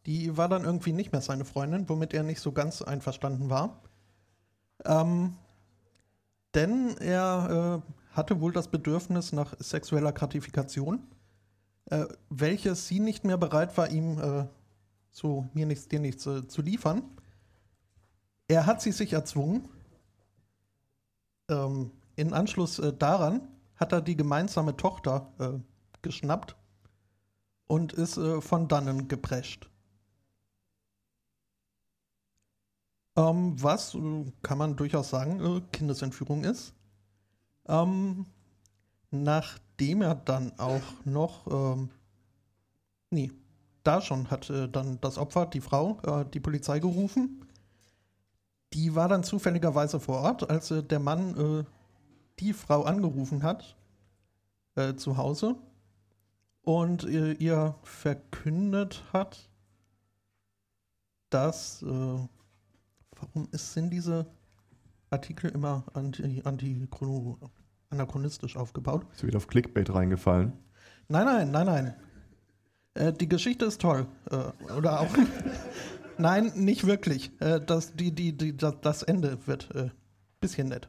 die 0.06 0.38
war 0.38 0.48
dann 0.50 0.64
irgendwie 0.64 0.94
nicht 0.94 1.12
mehr 1.12 1.22
seine 1.22 1.46
Freundin, 1.46 1.90
womit 1.90 2.14
er 2.14 2.24
nicht 2.24 2.40
so 2.40 2.52
ganz 2.52 2.82
einverstanden 2.82 3.50
war. 3.50 3.82
Ähm, 4.86 5.36
denn 6.54 6.98
er 6.98 7.82
äh, 7.84 8.16
hatte 8.16 8.42
wohl 8.42 8.52
das 8.52 8.68
Bedürfnis 8.68 9.34
nach 9.34 9.56
sexueller 9.60 10.12
Gratifikation, 10.12 11.08
äh, 11.86 12.06
welches 12.30 12.88
sie 12.88 13.00
nicht 13.00 13.24
mehr 13.24 13.38
bereit 13.38 13.78
war, 13.78 13.90
ihm 13.90 14.20
äh, 14.20 14.46
so 15.10 15.48
mir 15.54 15.66
nichts, 15.66 15.88
dir 15.88 16.00
nichts 16.00 16.26
äh, 16.26 16.48
zu 16.48 16.62
liefern. 16.62 17.04
Er 18.48 18.66
hat 18.66 18.82
sie 18.82 18.92
sich 18.92 19.14
erzwungen. 19.14 19.70
Ähm, 21.50 21.92
in 22.16 22.34
Anschluss 22.34 22.80
äh, 22.80 22.94
daran 22.94 23.48
hat 23.76 23.92
er 23.92 24.02
die 24.02 24.16
gemeinsame 24.16 24.78
Tochter 24.78 25.32
äh, 25.40 25.60
geschnappt 26.02 26.56
und 27.68 27.94
ist 27.94 28.18
äh, 28.18 28.42
von 28.42 28.68
dannen 28.68 29.08
geprescht. 29.08 29.70
Ähm, 33.16 33.62
was, 33.62 33.94
äh, 33.96 34.26
kann 34.42 34.58
man 34.58 34.76
durchaus 34.76 35.10
sagen, 35.10 35.40
äh, 35.40 35.62
Kindesentführung 35.72 36.44
ist. 36.44 36.74
Ähm, 37.68 38.26
nachdem 39.12 40.02
er 40.02 40.16
dann 40.16 40.58
auch 40.58 40.82
noch, 41.06 41.48
ähm, 41.48 41.90
nee, 43.12 43.32
da 43.84 44.02
schon 44.02 44.32
hat 44.32 44.50
äh, 44.50 44.68
dann 44.68 45.00
das 45.02 45.18
Opfer, 45.18 45.46
die 45.46 45.62
Frau, 45.62 46.00
äh, 46.06 46.26
die 46.26 46.40
Polizei 46.40 46.80
gerufen. 46.80 47.46
Die 48.74 48.96
war 48.96 49.08
dann 49.08 49.24
zufälligerweise 49.24 50.00
vor 50.00 50.22
Ort, 50.22 50.50
als 50.50 50.72
äh, 50.72 50.82
der 50.82 51.00
Mann 51.00 51.38
äh, 51.38 51.64
die 52.40 52.54
Frau 52.54 52.84
angerufen 52.84 53.44
hat, 53.44 53.76
zu 54.98 55.18
Hause, 55.18 55.56
und 56.64 57.04
ihr 57.04 57.76
verkündet 57.84 59.04
hat, 59.14 59.48
dass, 61.30 61.86
ist, 63.52 63.74
sind 63.74 63.90
diese 63.90 64.26
Artikel 65.10 65.52
immer 65.52 65.84
anti, 65.94 66.42
anti 66.44 66.88
anachronistisch 67.90 68.58
aufgebaut? 68.58 69.06
Ist 69.14 69.26
wieder 69.26 69.38
auf 69.38 69.48
Clickbait 69.48 69.94
reingefallen? 69.94 70.54
Nein, 71.08 71.26
nein, 71.26 71.52
nein, 71.52 71.66
nein. 71.66 71.96
Äh, 72.96 73.14
die 73.14 73.30
Geschichte 73.30 73.66
ist 73.66 73.82
toll. 73.82 74.08
Äh, 74.32 74.74
oder 74.74 75.02
auch. 75.02 75.10
Nein, 76.18 76.52
nicht 76.56 76.86
wirklich. 76.86 77.32
Äh, 77.42 77.60
das, 77.60 77.96
die, 77.96 78.12
die, 78.12 78.38
die, 78.38 78.56
das 78.56 79.04
Ende 79.04 79.40
wird 79.48 79.76
ein 79.76 79.88
äh, 79.88 79.92
bisschen 80.40 80.70
nett. 80.70 80.88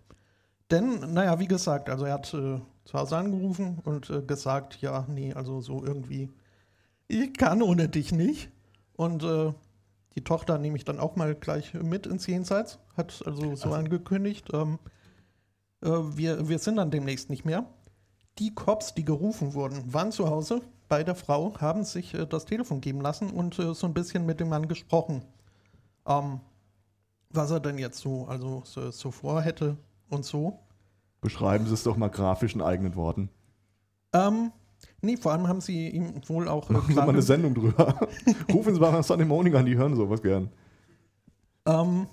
Denn, 0.71 1.15
naja, 1.15 1.39
wie 1.39 1.49
gesagt, 1.49 1.89
also 1.89 2.05
er 2.05 2.15
hat 2.15 2.35
äh, 2.35 2.61
zu 2.85 2.93
Hause 2.99 3.17
angerufen 3.17 3.79
und 3.85 4.11
äh, 4.11 4.23
gesagt, 4.23 4.81
ja, 4.83 5.07
nee, 5.09 5.33
also 5.33 5.61
so 5.61 5.83
irgendwie, 5.85 6.31
ich 7.09 7.33
kann 7.35 7.63
ohne 7.63 7.89
dich 7.89 8.13
nicht. 8.13 8.51
Und 8.97 9.25
die 10.15 10.25
Tochter 10.25 10.59
nehme 10.59 10.77
ich 10.77 10.85
dann 10.85 11.01
auch 11.01 11.17
mal 11.17 11.35
gleich 11.35 11.75
mit 11.75 12.07
ins 12.07 12.27
Jenseits. 12.27 12.79
Hat 12.97 13.23
also 13.27 13.43
so 13.43 13.51
also. 13.51 13.73
angekündigt, 13.73 14.49
ähm, 14.53 14.79
wir, 15.81 16.49
wir 16.49 16.59
sind 16.59 16.77
dann 16.77 16.91
demnächst 16.91 17.29
nicht 17.29 17.45
mehr. 17.45 17.67
Die 18.39 18.55
Cops, 18.55 18.95
die 18.95 19.05
gerufen 19.05 19.53
wurden, 19.53 19.93
waren 19.93 20.13
zu 20.13 20.31
Hause, 20.31 20.63
bei 20.89 21.03
der 21.03 21.15
Frau, 21.15 21.59
haben 21.61 21.85
sich 21.85 22.15
äh, 22.15 22.27
das 22.27 22.45
Telefon 22.45 22.81
geben 22.81 23.01
lassen 23.01 23.31
und 23.31 23.59
äh, 23.59 23.75
so 23.75 23.87
ein 23.87 23.95
bisschen 23.95 24.27
mit 24.27 24.41
dem 24.41 24.49
Mann 24.49 24.69
gesprochen. 24.69 25.25
Ähm, 26.07 26.41
was 27.31 27.51
er 27.51 27.61
denn 27.61 27.79
jetzt 27.79 27.99
so, 27.99 28.27
also 28.27 28.63
so, 28.65 28.91
so 28.91 29.11
vorhätte 29.11 29.77
und 30.09 30.25
so. 30.25 30.61
Beschreiben 31.21 31.67
Sie 31.67 31.75
es 31.75 31.83
doch 31.83 31.97
mal 31.97 32.11
grafisch 32.11 32.55
in 32.55 32.63
eigenen 32.63 32.95
Worten. 32.95 33.31
Ähm, 34.13 34.53
nee, 35.01 35.17
vor 35.17 35.33
allem 35.33 35.49
haben 35.49 35.61
Sie 35.61 35.89
ihm 35.89 36.21
wohl 36.27 36.49
auch. 36.49 36.71
Äh, 36.71 36.75
Machen 36.75 36.89
Sie 36.89 36.95
mal 36.95 37.09
eine 37.09 37.23
Sendung 37.23 37.55
drüber. 37.55 38.09
Rufen 38.53 38.75
Sie 38.75 38.81
mal 38.81 38.93
nach 38.93 39.05
Sunday 39.05 39.27
Morning 39.27 39.55
an, 39.55 39.67
die 39.67 39.77
hören 39.77 39.97
sowas 39.97 40.23
gern. 40.23 40.51
Ähm, 41.67 42.07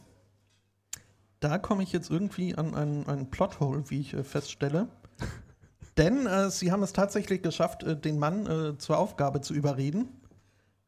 da 1.41 1.57
komme 1.57 1.83
ich 1.83 1.91
jetzt 1.91 2.09
irgendwie 2.09 2.55
an 2.55 2.75
einen, 2.75 3.07
einen 3.07 3.29
Plothole, 3.29 3.89
wie 3.89 3.99
ich 3.99 4.13
äh, 4.13 4.23
feststelle. 4.23 4.87
Denn 5.97 6.25
äh, 6.25 6.49
sie 6.49 6.71
haben 6.71 6.83
es 6.83 6.93
tatsächlich 6.93 7.41
geschafft, 7.41 7.83
äh, 7.83 7.99
den 7.99 8.17
Mann 8.17 8.45
äh, 8.47 8.77
zur 8.77 8.97
Aufgabe 8.97 9.41
zu 9.41 9.53
überreden, 9.53 10.07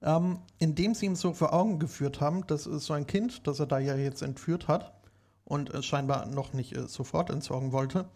ähm, 0.01 0.39
indem 0.59 0.93
sie 0.93 1.07
ihm 1.07 1.15
so 1.15 1.33
vor 1.33 1.53
Augen 1.53 1.79
geführt 1.79 2.21
haben, 2.21 2.47
dass 2.47 2.67
äh, 2.67 2.79
so 2.79 2.93
ein 2.93 3.07
Kind, 3.07 3.47
das 3.47 3.59
er 3.59 3.65
da 3.65 3.79
ja 3.79 3.95
jetzt 3.95 4.21
entführt 4.21 4.67
hat 4.67 4.93
und 5.43 5.71
scheinbar 5.83 6.27
noch 6.27 6.53
nicht 6.53 6.73
sofort 6.89 7.29
entsorgen 7.29 7.73
wollte, 7.73 8.09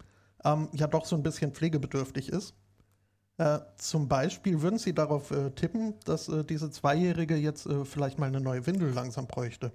ähm, 0.44 0.68
ja 0.72 0.86
doch 0.86 1.04
so 1.04 1.14
ein 1.14 1.22
bisschen 1.22 1.52
pflegebedürftig 1.52 2.30
ist. 2.30 2.54
Zum 3.76 4.08
Beispiel 4.08 4.62
würden 4.62 4.80
sie 4.80 4.92
darauf 4.92 5.32
tippen, 5.54 5.94
dass 6.04 6.28
diese 6.48 6.72
Zweijährige 6.72 7.36
jetzt 7.36 7.68
vielleicht 7.84 8.18
mal 8.18 8.26
eine 8.26 8.40
neue 8.40 8.66
Windel 8.66 8.92
langsam 8.92 9.28
bräuchte. 9.28 9.70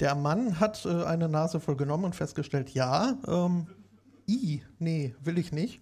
Der 0.00 0.14
Mann 0.14 0.60
hat 0.60 0.84
eine 0.84 1.30
Nase 1.30 1.60
voll 1.60 1.76
genommen 1.76 2.04
und 2.04 2.14
festgestellt, 2.14 2.68
ja, 2.74 3.16
ähm, 3.26 3.68
i, 4.28 4.62
nee, 4.78 5.14
will 5.22 5.38
ich 5.38 5.52
nicht. 5.52 5.80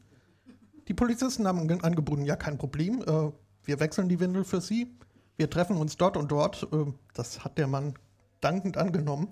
Die 0.89 0.95
Polizisten 0.95 1.47
haben 1.47 1.69
angeboten, 1.83 2.25
ja, 2.25 2.37
kein 2.37 2.59
Problem, 2.59 3.03
äh, 3.03 3.31
wir 3.62 3.81
wechseln 3.81 4.09
die 4.09 4.19
Windel 4.19 4.45
für 4.45 4.61
Sie. 4.61 4.99
Wir 5.37 5.49
treffen 5.49 5.77
uns 5.77 5.97
dort 5.97 6.17
und 6.17 6.33
dort. 6.33 6.67
Äh, 6.73 6.93
das 7.15 7.45
hat 7.45 7.59
der 7.59 7.69
Mann 7.69 7.95
dankend 8.41 8.77
angenommen. 8.77 9.29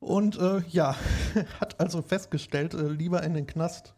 Und 0.00 0.38
äh, 0.38 0.60
ja, 0.68 0.94
hat 1.60 1.80
also 1.80 2.02
festgestellt, 2.02 2.74
äh, 2.74 2.88
lieber 2.88 3.22
in 3.22 3.34
den 3.34 3.46
Knast 3.46 3.94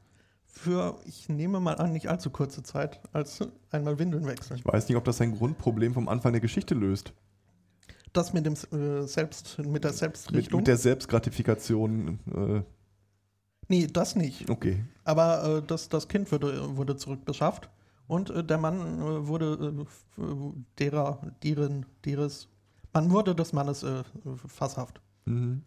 für, 0.53 0.99
ich 1.07 1.29
nehme 1.29 1.61
mal 1.61 1.75
an, 1.75 1.93
nicht 1.93 2.09
allzu 2.09 2.31
kurze 2.31 2.63
Zeit, 2.63 3.01
als 3.13 3.41
einmal 3.71 3.99
Windeln 3.99 4.27
wechseln. 4.27 4.59
Ich 4.59 4.65
weiß 4.65 4.89
nicht, 4.89 4.97
ob 4.97 5.05
das 5.05 5.21
ein 5.21 5.37
Grundproblem 5.37 5.95
vom 5.95 6.09
Anfang 6.09 6.33
der 6.33 6.41
Geschichte 6.41 6.75
löst. 6.75 7.13
Das 8.13 8.33
mit 8.33 8.45
dem 8.45 8.55
äh, 8.55 9.07
Selbst, 9.07 9.59
mit 9.59 9.85
der 9.85 9.93
Selbstrichtung. 9.93 10.59
Mit, 10.59 10.61
mit 10.63 10.67
der 10.67 10.77
Selbstgratifikation 10.77 12.19
äh, 12.35 12.63
Nee, 13.71 13.87
das 13.87 14.17
nicht. 14.17 14.51
Okay. 14.51 14.85
Aber 15.05 15.59
äh, 15.59 15.63
das, 15.65 15.89
das 15.89 16.09
Kind 16.09 16.33
wurde, 16.33 16.77
wurde 16.77 16.97
zurückbeschafft 16.97 17.71
und 18.09 18.29
äh, 18.31 18.43
der 18.43 18.59
Mann 18.59 19.01
äh, 19.01 19.29
wurde 19.29 19.87
äh, 20.19 20.25
derer, 20.77 21.21
deren, 21.45 21.87
deres, 22.05 22.49
man 22.93 23.13
wurde 23.13 23.33
des 23.33 23.53
Mannes 23.53 23.85
äh, 23.85 24.03
fasshaft. 24.49 25.01
Mhm. 25.25 25.63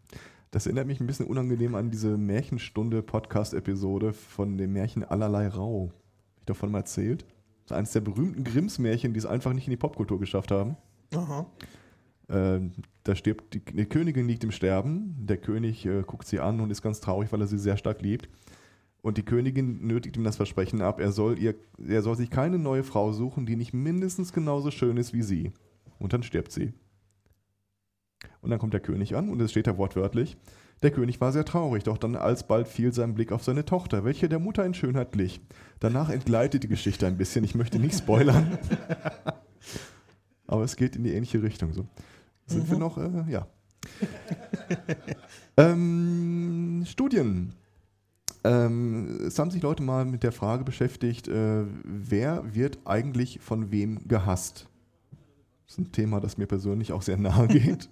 Das 0.53 0.67
erinnert 0.67 0.85
mich 0.85 0.99
ein 0.99 1.07
bisschen 1.07 1.25
unangenehm 1.25 1.73
an 1.73 1.89
diese 1.89 2.15
Märchenstunde-Podcast-Episode 2.15 4.13
von 4.13 4.55
dem 4.55 4.73
Märchen 4.73 5.03
Allerlei 5.03 5.47
Rau. 5.47 5.87
Hab 5.87 6.39
ich 6.41 6.45
davon 6.45 6.71
mal 6.71 6.77
erzählt? 6.77 7.23
Das 7.63 7.71
ist 7.71 7.77
eines 7.77 7.91
der 7.93 8.01
berühmten 8.01 8.43
Grimms-Märchen, 8.43 9.13
die 9.13 9.17
es 9.17 9.25
einfach 9.25 9.51
nicht 9.53 9.65
in 9.65 9.71
die 9.71 9.77
Popkultur 9.77 10.19
geschafft 10.19 10.51
haben. 10.51 10.77
Aha. 11.15 11.47
Ähm, 12.29 12.73
da 13.03 13.15
stirbt 13.15 13.55
die, 13.55 13.65
die, 13.65 13.85
Königin 13.85 14.27
liegt 14.27 14.43
im 14.43 14.51
Sterben. 14.51 15.15
Der 15.25 15.37
König 15.37 15.87
äh, 15.87 16.03
guckt 16.03 16.27
sie 16.27 16.39
an 16.39 16.59
und 16.59 16.69
ist 16.69 16.83
ganz 16.83 16.99
traurig, 16.99 17.31
weil 17.33 17.41
er 17.41 17.47
sie 17.47 17.57
sehr 17.57 17.77
stark 17.77 18.03
liebt. 18.03 18.29
Und 19.01 19.17
die 19.17 19.25
Königin 19.25 19.87
nötigt 19.87 20.17
ihm 20.17 20.23
das 20.23 20.35
Versprechen 20.35 20.83
ab, 20.83 20.99
er 20.99 21.11
soll, 21.11 21.39
ihr, 21.39 21.55
er 21.83 22.03
soll 22.03 22.15
sich 22.15 22.29
keine 22.29 22.59
neue 22.59 22.83
Frau 22.83 23.11
suchen, 23.11 23.47
die 23.47 23.55
nicht 23.55 23.73
mindestens 23.73 24.31
genauso 24.31 24.69
schön 24.69 24.97
ist 24.97 25.13
wie 25.13 25.23
sie. 25.23 25.51
Und 25.97 26.13
dann 26.13 26.21
stirbt 26.21 26.51
sie. 26.51 26.73
Und 28.43 28.49
dann 28.49 28.59
kommt 28.59 28.73
der 28.73 28.81
König 28.81 29.15
an 29.15 29.29
und 29.29 29.41
es 29.41 29.51
steht 29.51 29.67
da 29.67 29.77
wortwörtlich, 29.77 30.37
der 30.83 30.91
König 30.91 31.21
war 31.21 31.31
sehr 31.31 31.45
traurig, 31.45 31.83
doch 31.83 31.97
dann 31.97 32.17
alsbald 32.17 32.67
fiel 32.67 32.93
sein 32.93 33.13
Blick 33.13 33.31
auf 33.31 33.41
seine 33.41 33.63
Tochter, 33.63 34.03
welche 34.03 34.27
der 34.27 34.39
Mutter 34.39 34.65
in 34.65 34.73
Schönheit 34.73 35.13
glich. 35.13 35.39
Danach 35.79 36.09
entgleitet 36.09 36.63
die 36.63 36.67
Geschichte 36.67 37.07
ein 37.07 37.17
bisschen, 37.17 37.45
ich 37.45 37.55
möchte 37.55 37.79
nicht 37.79 37.97
spoilern. 37.97 38.57
Aber 40.45 40.63
es 40.63 40.75
geht 40.75 40.97
in 40.97 41.05
die 41.05 41.13
ähnliche 41.13 41.41
Richtung. 41.41 41.71
So. 41.71 41.87
Sind 42.45 42.67
mhm. 42.67 42.71
wir 42.71 42.77
noch, 42.79 42.97
äh, 42.97 43.31
ja. 43.31 43.47
ähm, 45.57 46.83
Studien. 46.85 47.53
Ähm, 48.43 49.21
es 49.25 49.39
haben 49.39 49.51
sich 49.51 49.61
Leute 49.61 49.83
mal 49.83 50.03
mit 50.03 50.23
der 50.23 50.33
Frage 50.33 50.65
beschäftigt, 50.65 51.29
äh, 51.29 51.63
wer 51.85 52.53
wird 52.53 52.79
eigentlich 52.83 53.39
von 53.39 53.71
wem 53.71 54.05
gehasst? 54.05 54.67
Das 55.65 55.75
ist 55.75 55.77
ein 55.77 55.91
Thema, 55.93 56.19
das 56.19 56.37
mir 56.37 56.45
persönlich 56.45 56.91
auch 56.91 57.03
sehr 57.03 57.15
nahe 57.15 57.47
geht. 57.47 57.87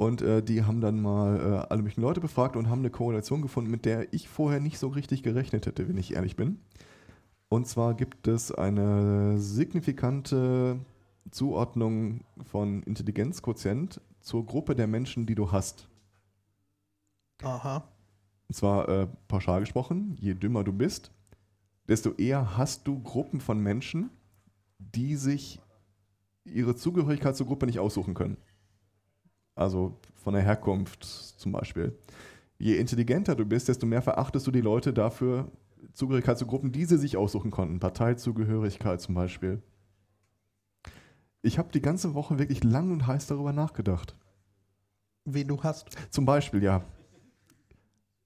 Und 0.00 0.22
äh, 0.22 0.42
die 0.42 0.64
haben 0.64 0.80
dann 0.80 1.02
mal 1.02 1.38
äh, 1.38 1.66
alle 1.68 1.82
möglichen 1.82 2.00
Leute 2.00 2.22
befragt 2.22 2.56
und 2.56 2.70
haben 2.70 2.78
eine 2.78 2.88
Korrelation 2.88 3.42
gefunden, 3.42 3.70
mit 3.70 3.84
der 3.84 4.14
ich 4.14 4.30
vorher 4.30 4.58
nicht 4.58 4.78
so 4.78 4.88
richtig 4.88 5.22
gerechnet 5.22 5.66
hätte, 5.66 5.86
wenn 5.90 5.98
ich 5.98 6.14
ehrlich 6.14 6.36
bin. 6.36 6.58
Und 7.50 7.66
zwar 7.66 7.92
gibt 7.92 8.26
es 8.26 8.50
eine 8.50 9.38
signifikante 9.38 10.80
Zuordnung 11.30 12.24
von 12.46 12.82
Intelligenzquotient 12.84 14.00
zur 14.20 14.46
Gruppe 14.46 14.74
der 14.74 14.86
Menschen, 14.86 15.26
die 15.26 15.34
du 15.34 15.52
hast. 15.52 15.86
Aha. 17.42 17.84
Und 18.48 18.54
zwar 18.54 18.88
äh, 18.88 19.06
pauschal 19.28 19.60
gesprochen, 19.60 20.16
je 20.18 20.32
dümmer 20.32 20.64
du 20.64 20.72
bist, 20.72 21.12
desto 21.88 22.12
eher 22.12 22.56
hast 22.56 22.88
du 22.88 23.02
Gruppen 23.02 23.42
von 23.42 23.60
Menschen, 23.60 24.08
die 24.78 25.16
sich 25.16 25.60
ihre 26.44 26.74
Zugehörigkeit 26.74 27.36
zur 27.36 27.48
Gruppe 27.48 27.66
nicht 27.66 27.80
aussuchen 27.80 28.14
können. 28.14 28.38
Also 29.60 29.94
von 30.16 30.32
der 30.32 30.42
Herkunft 30.42 31.04
zum 31.04 31.52
Beispiel. 31.52 31.94
Je 32.58 32.76
intelligenter 32.76 33.34
du 33.34 33.44
bist, 33.44 33.68
desto 33.68 33.86
mehr 33.86 34.00
verachtest 34.00 34.46
du 34.46 34.50
die 34.50 34.62
Leute 34.62 34.94
dafür, 34.94 35.50
Zugehörigkeit 35.92 36.38
zu 36.38 36.46
Gruppen, 36.46 36.72
die 36.72 36.86
sie 36.86 36.96
sich 36.96 37.18
aussuchen 37.18 37.50
konnten. 37.50 37.78
Parteizugehörigkeit 37.78 39.02
zum 39.02 39.14
Beispiel. 39.14 39.62
Ich 41.42 41.58
habe 41.58 41.72
die 41.72 41.82
ganze 41.82 42.14
Woche 42.14 42.38
wirklich 42.38 42.64
lang 42.64 42.90
und 42.90 43.06
heiß 43.06 43.26
darüber 43.26 43.52
nachgedacht. 43.52 44.16
Wen 45.26 45.48
du 45.48 45.62
hast. 45.62 45.90
Zum 46.10 46.24
Beispiel, 46.24 46.62
ja. 46.62 46.82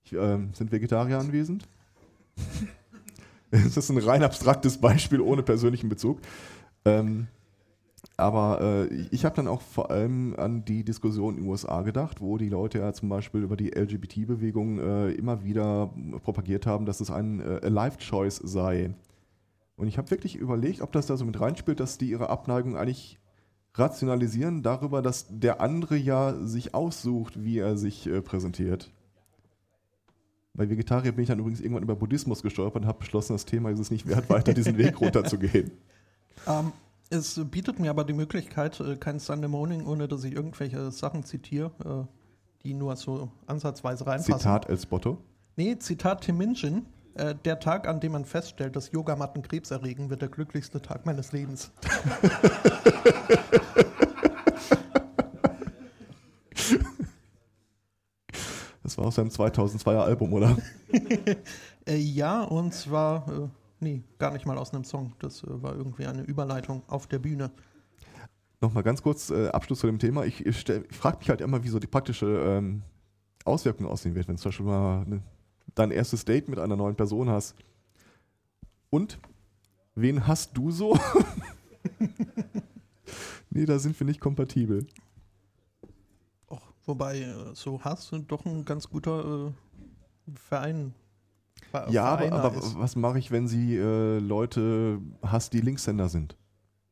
Ich, 0.04 0.12
ähm, 0.12 0.54
sind 0.54 0.70
Vegetarier 0.70 1.18
anwesend? 1.18 1.66
das 3.50 3.76
ist 3.76 3.90
ein 3.90 3.98
rein 3.98 4.22
abstraktes 4.22 4.78
Beispiel 4.78 5.20
ohne 5.20 5.42
persönlichen 5.42 5.88
Bezug. 5.88 6.20
Ähm, 6.84 7.26
aber 8.16 8.88
äh, 8.90 8.94
ich 9.10 9.24
habe 9.24 9.36
dann 9.36 9.48
auch 9.48 9.60
vor 9.60 9.90
allem 9.90 10.34
an 10.36 10.64
die 10.64 10.84
Diskussion 10.84 11.36
in 11.36 11.42
den 11.42 11.50
USA 11.50 11.82
gedacht, 11.82 12.20
wo 12.20 12.38
die 12.38 12.48
Leute 12.48 12.78
ja 12.78 12.92
zum 12.92 13.08
Beispiel 13.08 13.42
über 13.42 13.56
die 13.56 13.70
LGBT-Bewegung 13.70 14.78
äh, 14.78 15.10
immer 15.12 15.44
wieder 15.44 15.90
propagiert 16.22 16.66
haben, 16.66 16.86
dass 16.86 17.00
es 17.00 17.10
ein 17.10 17.40
äh, 17.40 17.68
Life-Choice 17.68 18.36
sei. 18.44 18.94
Und 19.76 19.88
ich 19.88 19.98
habe 19.98 20.10
wirklich 20.10 20.36
überlegt, 20.36 20.80
ob 20.80 20.92
das 20.92 21.06
da 21.06 21.16
so 21.16 21.24
mit 21.24 21.40
reinspielt, 21.40 21.80
dass 21.80 21.98
die 21.98 22.10
ihre 22.10 22.30
Abneigung 22.30 22.76
eigentlich 22.76 23.18
rationalisieren 23.74 24.62
darüber, 24.62 25.02
dass 25.02 25.26
der 25.28 25.60
andere 25.60 25.96
ja 25.96 26.34
sich 26.34 26.74
aussucht, 26.74 27.42
wie 27.42 27.58
er 27.58 27.76
sich 27.76 28.06
äh, 28.06 28.22
präsentiert. 28.22 28.90
Bei 30.56 30.70
Vegetarier 30.70 31.10
bin 31.10 31.22
ich 31.22 31.28
dann 31.28 31.40
übrigens 31.40 31.60
irgendwann 31.60 31.82
über 31.82 31.96
Buddhismus 31.96 32.42
gestolpert 32.42 32.82
und 32.82 32.88
habe 32.88 33.00
beschlossen, 33.00 33.32
das 33.32 33.44
Thema 33.44 33.70
ist 33.70 33.80
es 33.80 33.90
nicht 33.90 34.06
wert, 34.06 34.30
weiter 34.30 34.54
diesen 34.54 34.78
Weg 34.78 35.00
runterzugehen. 35.00 35.72
Ähm, 36.46 36.72
es 37.14 37.40
bietet 37.50 37.78
mir 37.78 37.90
aber 37.90 38.04
die 38.04 38.12
Möglichkeit, 38.12 38.78
äh, 38.80 38.96
kein 38.96 39.18
Sunday 39.18 39.48
Morning, 39.48 39.86
ohne 39.86 40.08
dass 40.08 40.24
ich 40.24 40.34
irgendwelche 40.34 40.90
Sachen 40.90 41.24
zitiere, 41.24 41.70
äh, 41.84 42.62
die 42.64 42.74
nur 42.74 42.96
so 42.96 43.30
ansatzweise 43.46 44.06
reinpassen. 44.06 44.38
Zitat 44.38 44.68
El 44.68 44.78
Spotto? 44.78 45.18
Nee, 45.56 45.78
Zitat 45.78 46.22
Tim 46.22 46.36
Minchin. 46.36 46.86
Äh, 47.14 47.36
der 47.44 47.60
Tag, 47.60 47.86
an 47.86 48.00
dem 48.00 48.12
man 48.12 48.24
feststellt, 48.24 48.74
dass 48.74 48.90
Yogamatten 48.90 49.42
Krebs 49.42 49.70
erregen, 49.70 50.10
wird 50.10 50.22
der 50.22 50.28
glücklichste 50.28 50.82
Tag 50.82 51.06
meines 51.06 51.32
Lebens. 51.32 51.70
Das 58.82 58.98
war 58.98 59.06
aus 59.06 59.14
seinem 59.14 59.28
2002er 59.28 60.00
Album, 60.00 60.34
oder? 60.34 60.58
ja, 61.88 62.42
und 62.42 62.74
zwar, 62.74 63.50
nee, 63.80 64.02
gar 64.18 64.32
nicht 64.32 64.46
mal 64.46 64.58
aus 64.58 64.72
einem 64.72 64.84
Song. 64.84 65.14
Das 65.18 65.42
äh, 65.42 65.62
war 65.62 65.74
irgendwie 65.74 66.06
eine 66.06 66.22
Überleitung 66.22 66.82
auf 66.88 67.06
der 67.06 67.18
Bühne. 67.18 67.50
Nochmal 68.60 68.82
ganz 68.82 69.02
kurz 69.02 69.30
äh, 69.30 69.48
Abschluss 69.48 69.80
zu 69.80 69.86
dem 69.86 69.98
Thema. 69.98 70.24
Ich, 70.24 70.44
ich, 70.44 70.68
ich 70.68 70.96
frage 70.96 71.18
mich 71.18 71.28
halt 71.28 71.40
immer, 71.40 71.62
wie 71.64 71.68
so 71.68 71.78
die 71.78 71.86
praktische 71.86 72.26
ähm, 72.26 72.82
Auswirkung 73.44 73.86
aussehen 73.86 74.14
wird, 74.14 74.26
wenn 74.26 74.36
du 74.36 74.42
zum 74.42 74.48
Beispiel 74.50 74.66
mal 74.66 75.04
ne, 75.04 75.22
dein 75.74 75.90
erstes 75.90 76.24
Date 76.24 76.48
mit 76.48 76.58
einer 76.58 76.76
neuen 76.76 76.96
Person 76.96 77.28
hast. 77.28 77.54
Und 78.90 79.18
wen 79.94 80.26
hast 80.26 80.56
du 80.56 80.70
so? 80.70 80.96
nee, 83.50 83.66
da 83.66 83.78
sind 83.78 83.98
wir 83.98 84.06
nicht 84.06 84.20
kompatibel. 84.20 84.86
Och, 86.48 86.62
wobei, 86.86 87.20
äh, 87.20 87.54
so 87.54 87.82
hast 87.82 88.12
du 88.12 88.18
doch 88.20 88.46
ein 88.46 88.64
ganz 88.64 88.88
guter 88.88 89.48
äh, 89.48 90.32
Verein. 90.34 90.94
Ver 91.70 91.90
ja, 91.90 92.04
aber, 92.04 92.32
aber 92.32 92.56
was 92.76 92.96
mache 92.96 93.18
ich, 93.18 93.30
wenn 93.30 93.48
sie 93.48 93.76
äh, 93.76 94.18
Leute 94.18 95.00
hast, 95.22 95.52
die 95.52 95.60
Linkshänder 95.60 96.08
sind? 96.08 96.36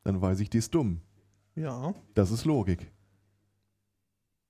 Dann 0.05 0.21
weiß 0.21 0.41
ich, 0.41 0.51
die 0.51 0.59
ist 0.59 0.75
dumm. 0.75 1.01
Ja. 1.55 1.95
Das 2.15 2.31
ist 2.31 2.45
Logik. 2.45 2.91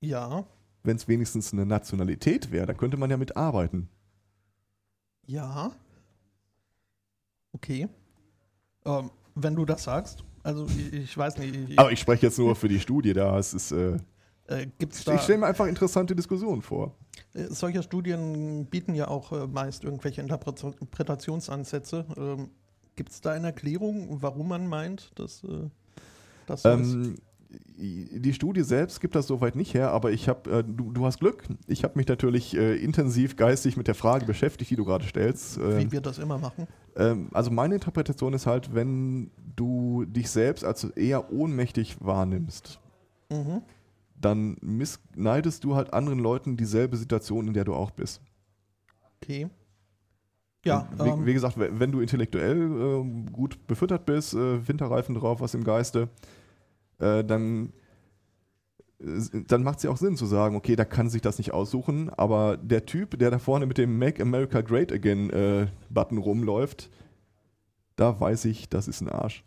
Ja. 0.01 0.47
Wenn 0.83 0.97
es 0.97 1.07
wenigstens 1.09 1.53
eine 1.53 1.67
Nationalität 1.67 2.51
wäre, 2.51 2.67
dann 2.67 2.77
könnte 2.77 2.97
man 2.97 3.11
ja 3.11 3.17
mitarbeiten. 3.17 3.89
Ja. 5.27 5.73
Okay. 7.53 7.89
Ähm, 8.85 9.11
wenn 9.35 9.55
du 9.55 9.65
das 9.65 9.85
sagst. 9.85 10.25
Also 10.43 10.67
ich, 10.67 10.93
ich 10.93 11.17
weiß 11.17 11.39
nicht. 11.39 11.55
Ich, 11.71 11.79
Aber 11.79 11.93
ich 11.93 12.01
spreche 12.01 12.27
jetzt 12.27 12.39
nur 12.39 12.57
für 12.57 12.69
die 12.69 12.81
Studie 12.81 13.13
da. 13.13 13.39
Es 13.39 13.55
ist, 13.55 13.71
äh, 13.71 13.99
äh, 14.47 14.67
gibt's 14.79 15.05
da, 15.05 15.15
ich 15.15 15.23
stelle 15.23 15.39
mir 15.39 15.47
einfach 15.47 15.67
interessante 15.67 16.15
Diskussionen 16.15 16.63
vor. 16.63 16.95
Äh, 17.35 17.47
solche 17.49 17.83
Studien 17.83 18.67
bieten 18.67 18.95
ja 18.95 19.09
auch 19.09 19.33
äh, 19.33 19.47
meist 19.47 19.85
irgendwelche 19.85 20.21
Interpretationsansätze. 20.21 22.07
Ähm, 22.17 22.51
Gibt 22.95 23.11
es 23.11 23.21
da 23.21 23.33
eine 23.33 23.49
Erklärung, 23.49 24.19
warum 24.21 24.49
man 24.49 24.67
meint, 24.67 25.19
dass 25.19 25.45
äh, 25.45 25.71
das 26.47 26.63
so 26.63 26.69
ähm, 26.69 27.15
ist? 27.15 27.23
die 27.77 28.33
Studie 28.33 28.63
selbst 28.63 29.01
gibt 29.01 29.15
das 29.15 29.27
soweit 29.27 29.57
nicht 29.57 29.75
her, 29.75 29.91
aber 29.91 30.13
ich 30.13 30.29
habe, 30.29 30.51
äh, 30.51 30.65
du, 30.65 30.93
du, 30.93 31.05
hast 31.05 31.19
Glück. 31.21 31.45
Ich 31.67 31.85
habe 31.85 31.95
mich 31.97 32.07
natürlich 32.07 32.57
äh, 32.57 32.77
intensiv 32.77 33.37
geistig 33.37 33.77
mit 33.77 33.89
der 33.89 33.95
Frage 33.95 34.25
beschäftigt, 34.25 34.71
die 34.71 34.77
du 34.77 34.85
gerade 34.85 35.05
stellst. 35.05 35.59
Äh, 35.59 35.79
Wie 35.79 35.93
wir 35.93 36.01
das 36.01 36.19
immer 36.19 36.39
machen. 36.39 36.67
Ähm, 36.97 37.29
also 37.33 37.51
meine 37.51 37.75
Interpretation 37.75 38.33
ist 38.35 38.47
halt, 38.47 38.75
wenn 38.75 39.31
du 39.57 40.05
dich 40.07 40.31
selbst 40.31 40.65
als 40.65 40.85
eher 40.85 41.33
ohnmächtig 41.33 41.97
wahrnimmst, 42.01 42.81
mhm. 43.31 43.63
Dann 44.25 44.57
neidest 45.15 45.65
du 45.65 45.75
halt 45.75 45.93
anderen 45.93 46.19
Leuten 46.19 46.57
dieselbe 46.57 46.97
Situation, 46.97 47.49
in 47.49 47.55
der 47.55 47.65
du 47.65 47.75
auch 47.75 47.91
bist. 47.91 48.23
Okay. 49.21 49.49
Ja. 50.65 50.89
Wie, 50.97 51.09
ähm, 51.09 51.27
wie, 51.27 51.33
gesagt, 51.33 51.57
wenn 51.59 51.91
du 51.91 52.01
intellektuell 52.01 52.57
äh, 52.57 53.31
gut 53.33 53.67
befüttert 53.67 54.07
bist, 54.07 54.35
äh, 54.35 54.67
Winterreifen 54.67 55.15
drauf, 55.15 55.41
was 55.41 55.55
im 55.55 55.65
Geiste, 55.65 56.09
äh, 56.99 57.25
dann, 57.25 57.73
dann 59.01 59.65
macht 59.65 59.79
es 59.79 59.83
ja 59.83 59.91
auch 59.91 59.97
Sinn 59.97 60.17
zu 60.17 60.27
sagen, 60.27 60.55
okay, 60.55 60.77
da 60.77 60.85
kann 60.85 61.11
sich 61.11 61.21
das 61.21 61.39
nicht 61.39 61.53
aussuchen, 61.53 62.11
aber 62.11 62.57
der 62.57 62.87
Typ, 62.87 63.19
der 63.19 63.33
da 63.33 63.41
vorne 63.41 63.67
mit 63.67 63.79
dem 63.79 63.99
Make 63.99 64.23
America 64.23 64.61
Great 64.61 64.93
Again 64.93 65.31
äh, 65.31 65.67
Button 65.91 66.19
rumläuft, 66.19 66.91
da 67.97 68.19
weiß 68.21 68.45
ich, 68.45 68.69
das 68.69 68.87
ist 68.87 69.01
ein 69.01 69.09
Arsch. 69.09 69.45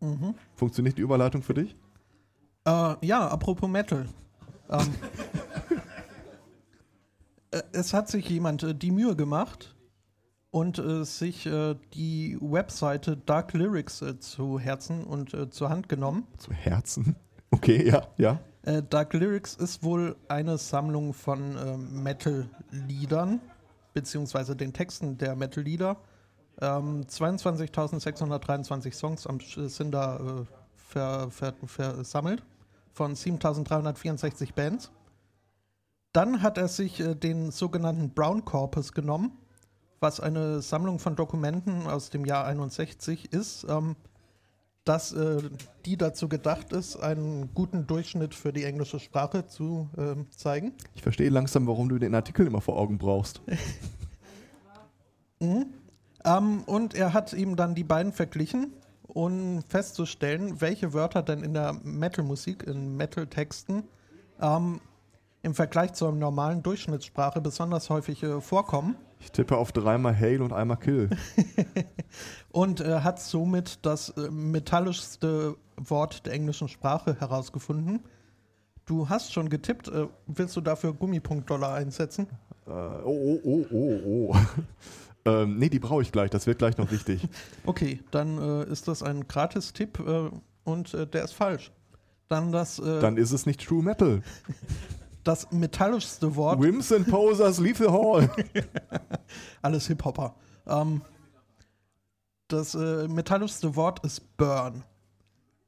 Mhm. 0.00 0.34
Funktioniert 0.54 0.96
die 0.96 1.02
Überleitung 1.02 1.42
für 1.42 1.54
dich? 1.54 1.76
Äh, 2.64 3.06
ja, 3.06 3.28
apropos 3.28 3.68
Metal. 3.68 4.06
Ähm, 4.70 4.94
äh, 7.50 7.62
es 7.72 7.94
hat 7.94 8.08
sich 8.08 8.28
jemand 8.28 8.62
äh, 8.62 8.74
die 8.74 8.90
Mühe 8.90 9.16
gemacht, 9.16 9.74
und 10.50 10.78
äh, 10.78 11.04
sich 11.04 11.46
äh, 11.46 11.76
die 11.94 12.38
Webseite 12.40 13.16
Dark 13.16 13.52
Lyrics 13.52 14.02
äh, 14.02 14.18
zu 14.18 14.58
Herzen 14.58 15.04
und 15.04 15.36
zur 15.52 15.68
Hand 15.68 15.88
genommen. 15.88 16.26
Zu 16.36 16.52
Herzen? 16.52 17.16
Okay, 17.50 17.88
ja, 17.88 18.06
ja. 18.18 18.40
Dark 18.90 19.14
Lyrics 19.14 19.54
ist 19.54 19.82
wohl 19.82 20.16
eine 20.28 20.58
Sammlung 20.58 21.14
von 21.14 21.56
äh, 21.56 21.78
Metal-Liedern, 21.78 23.40
beziehungsweise 23.94 24.54
den 24.54 24.74
Texten 24.74 25.16
der 25.16 25.34
Metal-Lieder. 25.34 25.96
Ähm, 26.60 27.06
22.623 27.06 28.92
Songs 28.92 29.26
sind 29.74 29.92
da 29.92 30.44
ver, 30.88 31.30
ver, 31.30 31.54
versammelt 31.66 32.42
von 32.92 33.14
7.364 33.14 34.54
Bands. 34.54 34.90
Dann 36.12 36.42
hat 36.42 36.58
er 36.58 36.68
sich 36.68 37.02
den 37.22 37.52
sogenannten 37.52 38.10
Brown 38.10 38.44
Corpus 38.44 38.92
genommen 38.92 39.38
was 40.00 40.20
eine 40.20 40.62
Sammlung 40.62 40.98
von 40.98 41.16
Dokumenten 41.16 41.86
aus 41.86 42.10
dem 42.10 42.24
Jahr 42.24 42.44
61 42.46 43.32
ist, 43.32 43.66
ähm, 43.68 43.96
dass 44.84 45.12
äh, 45.12 45.42
die 45.84 45.96
dazu 45.96 46.28
gedacht 46.28 46.72
ist, 46.72 46.96
einen 46.96 47.52
guten 47.54 47.86
Durchschnitt 47.86 48.34
für 48.34 48.52
die 48.52 48.64
englische 48.64 49.00
Sprache 49.00 49.46
zu 49.46 49.88
äh, 49.96 50.14
zeigen. 50.34 50.72
Ich 50.94 51.02
verstehe 51.02 51.28
langsam, 51.28 51.66
warum 51.66 51.88
du 51.88 51.98
den 51.98 52.14
Artikel 52.14 52.46
immer 52.46 52.60
vor 52.60 52.78
Augen 52.78 52.96
brauchst. 52.96 53.42
mhm. 55.40 55.66
ähm, 56.24 56.62
und 56.64 56.94
er 56.94 57.12
hat 57.12 57.32
ihm 57.32 57.56
dann 57.56 57.74
die 57.74 57.84
beiden 57.84 58.12
verglichen, 58.12 58.72
um 59.08 59.62
festzustellen, 59.68 60.60
welche 60.60 60.92
Wörter 60.92 61.22
denn 61.22 61.42
in 61.42 61.54
der 61.54 61.74
Metal-Musik, 61.82 62.62
in 62.64 62.96
Metal-Texten, 62.96 63.84
ähm, 64.40 64.80
im 65.42 65.54
Vergleich 65.54 65.94
zur 65.94 66.12
normalen 66.12 66.62
Durchschnittssprache 66.62 67.40
besonders 67.40 67.90
häufig 67.90 68.22
äh, 68.22 68.40
vorkommen. 68.40 68.96
Ich 69.20 69.32
tippe 69.32 69.56
auf 69.56 69.72
dreimal 69.72 70.14
Hail 70.14 70.42
und 70.42 70.52
einmal 70.52 70.76
Kill. 70.76 71.10
und 72.52 72.80
äh, 72.80 73.00
hat 73.00 73.20
somit 73.20 73.78
das 73.82 74.10
äh, 74.10 74.30
metallischste 74.30 75.56
Wort 75.76 76.26
der 76.26 76.34
englischen 76.34 76.68
Sprache 76.68 77.18
herausgefunden. 77.18 78.00
Du 78.86 79.08
hast 79.08 79.32
schon 79.32 79.48
getippt. 79.48 79.88
Äh, 79.88 80.06
willst 80.26 80.56
du 80.56 80.60
dafür 80.60 80.92
Gummipunkt-Dollar 80.92 81.74
einsetzen? 81.74 82.28
Äh, 82.66 82.70
oh, 82.70 83.40
oh, 83.44 83.66
oh, 83.70 84.00
oh, 84.04 84.32
oh. 84.32 84.36
Ähm, 85.28 85.58
nee, 85.58 85.68
die 85.68 85.78
brauche 85.78 86.02
ich 86.02 86.12
gleich. 86.12 86.30
Das 86.30 86.46
wird 86.46 86.58
gleich 86.58 86.76
noch 86.78 86.90
wichtig. 86.90 87.26
okay, 87.66 88.00
dann 88.10 88.38
äh, 88.38 88.70
ist 88.70 88.88
das 88.88 89.02
ein 89.02 89.26
Gratis-Tipp 89.28 90.00
äh, 90.00 90.30
und 90.64 90.92
der 90.92 91.24
ist 91.24 91.32
falsch. 91.32 91.72
Dann 92.28 92.52
das. 92.52 92.76
dann 92.76 93.16
ist 93.16 93.32
es 93.32 93.46
nicht 93.46 93.66
True 93.66 93.82
Metal. 93.82 94.22
das 95.24 95.50
metallischste 95.52 96.36
Wort. 96.36 96.60
Wimps 96.60 96.92
and 96.92 97.06
Posers, 97.08 97.58
leave 97.58 97.76
the 97.76 97.90
hall. 97.90 98.30
Alles 99.62 99.86
Hip-Hopper. 99.86 100.34
Ähm, 100.66 101.02
das 102.48 102.74
äh, 102.74 103.06
metallischste 103.08 103.76
Wort 103.76 104.04
ist 104.04 104.36
Burn. 104.38 104.82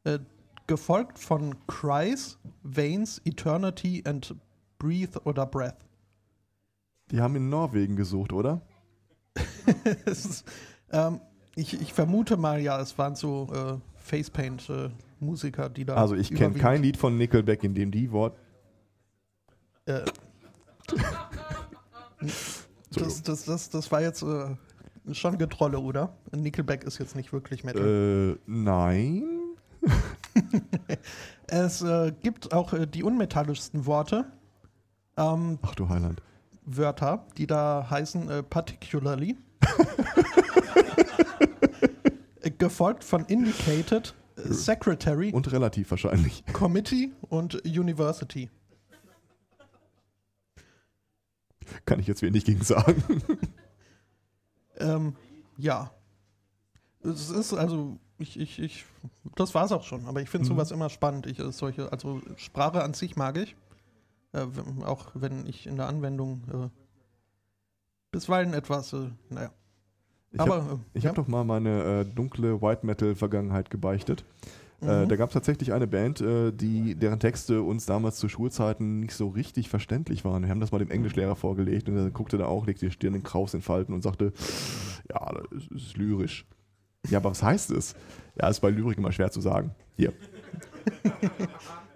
Äh, 0.05 0.19
gefolgt 0.67 1.19
von 1.19 1.55
Cries, 1.67 2.39
Veins, 2.63 3.21
Eternity 3.25 4.03
and 4.07 4.35
Breathe 4.79 5.21
oder 5.25 5.45
Breath. 5.45 5.85
Die 7.11 7.21
haben 7.21 7.37
in 7.37 7.51
Norwegen 7.51 7.97
gesucht, 7.97 8.33
oder? 8.33 8.63
Ist, 10.07 10.45
ähm, 10.91 11.21
ich, 11.55 11.81
ich 11.81 11.93
vermute 11.93 12.37
mal, 12.37 12.61
ja, 12.61 12.81
es 12.81 12.97
waren 12.99 13.15
so 13.15 13.49
äh, 13.53 13.79
Facepaint-Musiker, 13.97 15.69
die 15.69 15.85
da. 15.85 15.95
Also 15.95 16.15
ich 16.15 16.35
kenne 16.35 16.59
kein 16.59 16.83
Lied 16.83 16.97
von 16.97 17.17
Nickelback, 17.17 17.65
in 17.65 17.75
dem 17.75 17.91
die 17.91 18.11
Wort. 18.13 18.37
Äh, 19.87 20.01
das, 22.93 23.23
das, 23.23 23.45
das, 23.45 23.71
das 23.71 23.93
war 23.93 24.03
jetzt 24.03 24.23
äh, 24.23 24.57
schon 25.13 25.39
Getrolle, 25.39 25.79
oder? 25.79 26.17
Nickelback 26.33 26.85
ist 26.85 26.99
jetzt 26.99 27.17
nicht 27.17 27.33
wirklich 27.33 27.65
Metal. 27.65 28.37
Äh, 28.37 28.39
nein. 28.47 29.25
Es 31.53 31.83
äh, 31.83 32.13
gibt 32.23 32.53
auch 32.53 32.73
äh, 32.73 32.87
die 32.87 33.03
unmetallischsten 33.03 33.85
Worte. 33.85 34.27
Ähm, 35.17 35.59
Ach 35.63 35.75
du 35.75 35.89
Heiland. 35.89 36.23
Wörter, 36.77 37.27
die 37.37 37.47
da 37.47 37.87
heißen 37.91 38.29
äh, 38.31 38.43
particularly. 38.43 39.37
Äh, 42.43 42.51
Gefolgt 42.53 43.05
von 43.05 43.27
indicated, 43.27 44.15
äh, 44.37 44.49
secretary, 44.53 45.31
Und 45.31 45.53
relativ 45.53 45.91
wahrscheinlich. 45.91 46.43
committee 46.55 47.11
und 47.29 47.55
university. 47.67 48.49
Kann 51.85 52.01
ich 52.01 52.07
jetzt 52.07 52.23
wenig 52.23 52.45
gegen 52.47 52.63
sagen. 52.65 53.03
Ähm, 54.79 55.15
ja. 55.59 55.91
Es 57.03 57.29
ist 57.31 57.53
also, 57.53 57.99
ich, 58.19 58.39
ich, 58.41 58.59
ich, 58.59 58.85
das 59.37 59.55
war's 59.55 59.71
auch 59.73 59.85
schon, 59.85 60.07
aber 60.07 60.23
ich 60.23 60.31
finde 60.31 60.47
Mhm. 60.47 60.53
sowas 60.55 60.71
immer 60.71 60.89
spannend. 60.89 61.27
Ich, 61.27 61.39
äh, 61.39 61.53
solche, 61.53 61.93
also 61.93 62.23
Sprache 62.37 62.83
an 62.83 62.95
sich 62.95 63.17
mag 63.17 63.37
ich. 63.37 63.55
Äh, 64.33 64.47
auch 64.85 65.11
wenn 65.15 65.47
ich 65.47 65.67
in 65.67 65.77
der 65.77 65.89
Anwendung 65.89 66.43
äh, 66.53 66.69
bisweilen 68.13 68.55
etwas, 68.55 68.93
äh, 68.93 69.11
naja. 69.29 69.51
Ich 70.33 70.41
aber 70.41 70.63
habe 70.63 70.73
äh, 70.75 70.99
ich 70.99 71.05
ja. 71.05 71.11
hab 71.11 71.17
doch 71.17 71.27
mal 71.27 71.45
meine 71.45 71.83
äh, 71.83 72.05
dunkle 72.05 72.63
White 72.63 72.87
Metal-Vergangenheit 72.87 73.71
gebeichtet. 73.71 74.25
Äh, 74.83 75.05
Mhm. 75.05 75.09
da 75.11 75.17
gab 75.17 75.29
es 75.29 75.35
tatsächlich 75.35 75.75
eine 75.75 75.87
Band, 75.87 76.21
die, 76.21 76.95
deren 76.95 77.21
Texte 77.21 77.61
uns 77.61 77.85
damals 77.85 78.17
zu 78.17 78.31
Schulzeiten 78.31 79.01
nicht 79.01 79.13
so 79.13 79.29
richtig 79.29 79.69
verständlich 79.69 80.25
waren. 80.25 80.43
Wir 80.45 80.49
haben 80.49 80.61
das 80.61 80.73
mal 80.73 80.79
dem 80.79 80.91
Englischlehrer 80.91 81.37
vorgelegt 81.37 81.91
und 81.91 81.99
er 81.99 82.11
guckte 82.11 82.39
da 82.39 82.47
auch, 82.47 82.67
legte 82.67 82.87
die 82.87 82.93
Stirn 82.93 83.13
in 83.15 83.23
Kraus 83.23 83.53
in 83.53 83.61
Falten 83.61 83.93
und 83.93 84.01
sagte, 84.01 84.33
ja, 85.11 85.33
das 85.35 85.65
ist, 85.65 85.71
ist 85.71 85.97
lyrisch. 85.99 86.47
Ja, 87.11 87.19
aber 87.19 87.31
was 87.31 87.43
heißt 87.43 87.73
es? 87.73 87.95
Ja, 88.41 88.49
ist 88.49 88.61
bei 88.61 88.71
Lyrik 88.71 88.97
immer 88.97 89.13
schwer 89.13 89.31
zu 89.31 89.43
sagen. 89.43 89.75
Hier. 89.97 90.15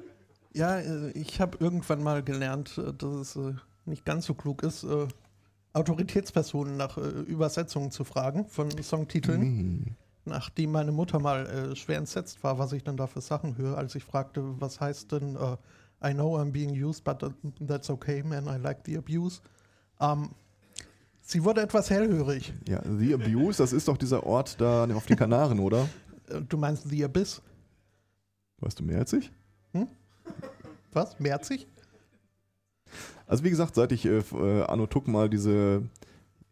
Ja, 0.54 0.78
äh, 0.78 1.10
ich 1.10 1.40
habe 1.40 1.58
irgendwann 1.60 2.02
mal 2.02 2.22
gelernt, 2.22 2.78
äh, 2.78 2.92
dass 2.94 3.14
es 3.14 3.36
äh, 3.36 3.54
nicht 3.84 4.04
ganz 4.04 4.24
so 4.26 4.34
klug 4.34 4.62
ist, 4.62 4.86
Autoritätspersonen 5.74 6.78
nach 6.78 6.96
Übersetzungen 6.96 7.90
zu 7.90 8.04
fragen 8.04 8.46
von 8.46 8.70
Songtiteln. 8.82 9.82
Nee. 9.84 9.92
Nachdem 10.24 10.72
meine 10.72 10.90
Mutter 10.90 11.18
mal 11.18 11.76
schwer 11.76 11.98
entsetzt 11.98 12.42
war, 12.42 12.58
was 12.58 12.72
ich 12.72 12.82
dann 12.82 12.96
da 12.96 13.06
für 13.06 13.20
Sachen 13.20 13.58
höre, 13.58 13.76
als 13.76 13.94
ich 13.94 14.02
fragte, 14.02 14.58
was 14.58 14.80
heißt 14.80 15.12
denn 15.12 15.36
I 16.02 16.14
know 16.14 16.38
I'm 16.38 16.50
being 16.50 16.70
used, 16.70 17.04
but 17.04 17.22
that's 17.66 17.90
okay, 17.90 18.22
man, 18.22 18.46
I 18.46 18.56
like 18.56 18.78
the 18.86 18.96
abuse. 18.96 19.42
Ähm, 20.00 20.30
sie 21.20 21.44
wurde 21.44 21.60
etwas 21.60 21.90
hellhörig. 21.90 22.54
Ja, 22.66 22.80
The 22.82 23.12
Abuse, 23.12 23.58
das 23.58 23.74
ist 23.74 23.86
doch 23.86 23.98
dieser 23.98 24.24
Ort 24.24 24.58
da 24.62 24.84
auf 24.94 25.04
den 25.04 25.16
Kanaren, 25.16 25.58
oder? 25.58 25.86
Du 26.48 26.56
meinst 26.56 26.88
The 26.88 27.04
Abyss? 27.04 27.42
Weißt 28.60 28.80
du 28.80 28.84
mehr 28.84 29.00
als 29.00 29.12
ich? 29.12 29.30
Was? 30.94 31.18
Merzig? 31.18 31.66
Also 33.26 33.44
wie 33.44 33.50
gesagt, 33.50 33.74
seit 33.74 33.92
ich 33.92 34.06
äh, 34.06 34.18
äh, 34.18 34.62
Anno 34.62 34.86
Tuck 34.86 35.08
mal 35.08 35.28
diese, 35.28 35.82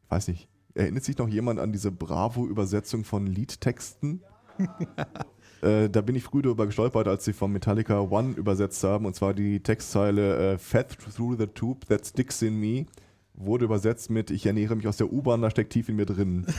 weiß 0.09 0.29
nicht, 0.29 0.49
erinnert 0.75 1.05
sich 1.05 1.19
noch 1.19 1.29
jemand 1.29 1.61
an 1.61 1.73
diese 1.73 1.93
Bravo-Übersetzung 1.93 3.05
von 3.05 3.27
Liedtexten? 3.27 4.23
äh, 5.63 5.89
da 5.89 6.01
bin 6.01 6.17
ich 6.17 6.25
früh 6.25 6.43
darüber 6.43 6.67
gestolpert, 6.67 7.09
als 7.09 7.25
sie 7.25 7.33
von 7.33 7.53
Metallica 7.53 8.01
One 8.01 8.35
übersetzt 8.35 8.83
haben, 8.85 9.07
und 9.07 9.15
zwar 9.15 9.35
die 9.35 9.61
Textzeile 9.61 10.55
äh, 10.55 10.59
Fat 10.59 10.97
through 11.15 11.37
the 11.39 11.47
tube 11.47 11.87
that 11.87 12.07
sticks 12.07 12.43
in 12.43 12.59
me 12.59 12.87
wurde 13.35 13.65
übersetzt 13.65 14.11
mit 14.11 14.31
Ich 14.31 14.45
ernähre 14.47 14.77
mich 14.77 14.87
aus 14.87 14.99
der 14.99 15.13
U-Bahn, 15.13 15.41
da 15.41 15.51
steckt 15.51 15.73
tief 15.73 15.89
in 15.89 15.97
mir 15.97 16.07
drin. 16.07 16.47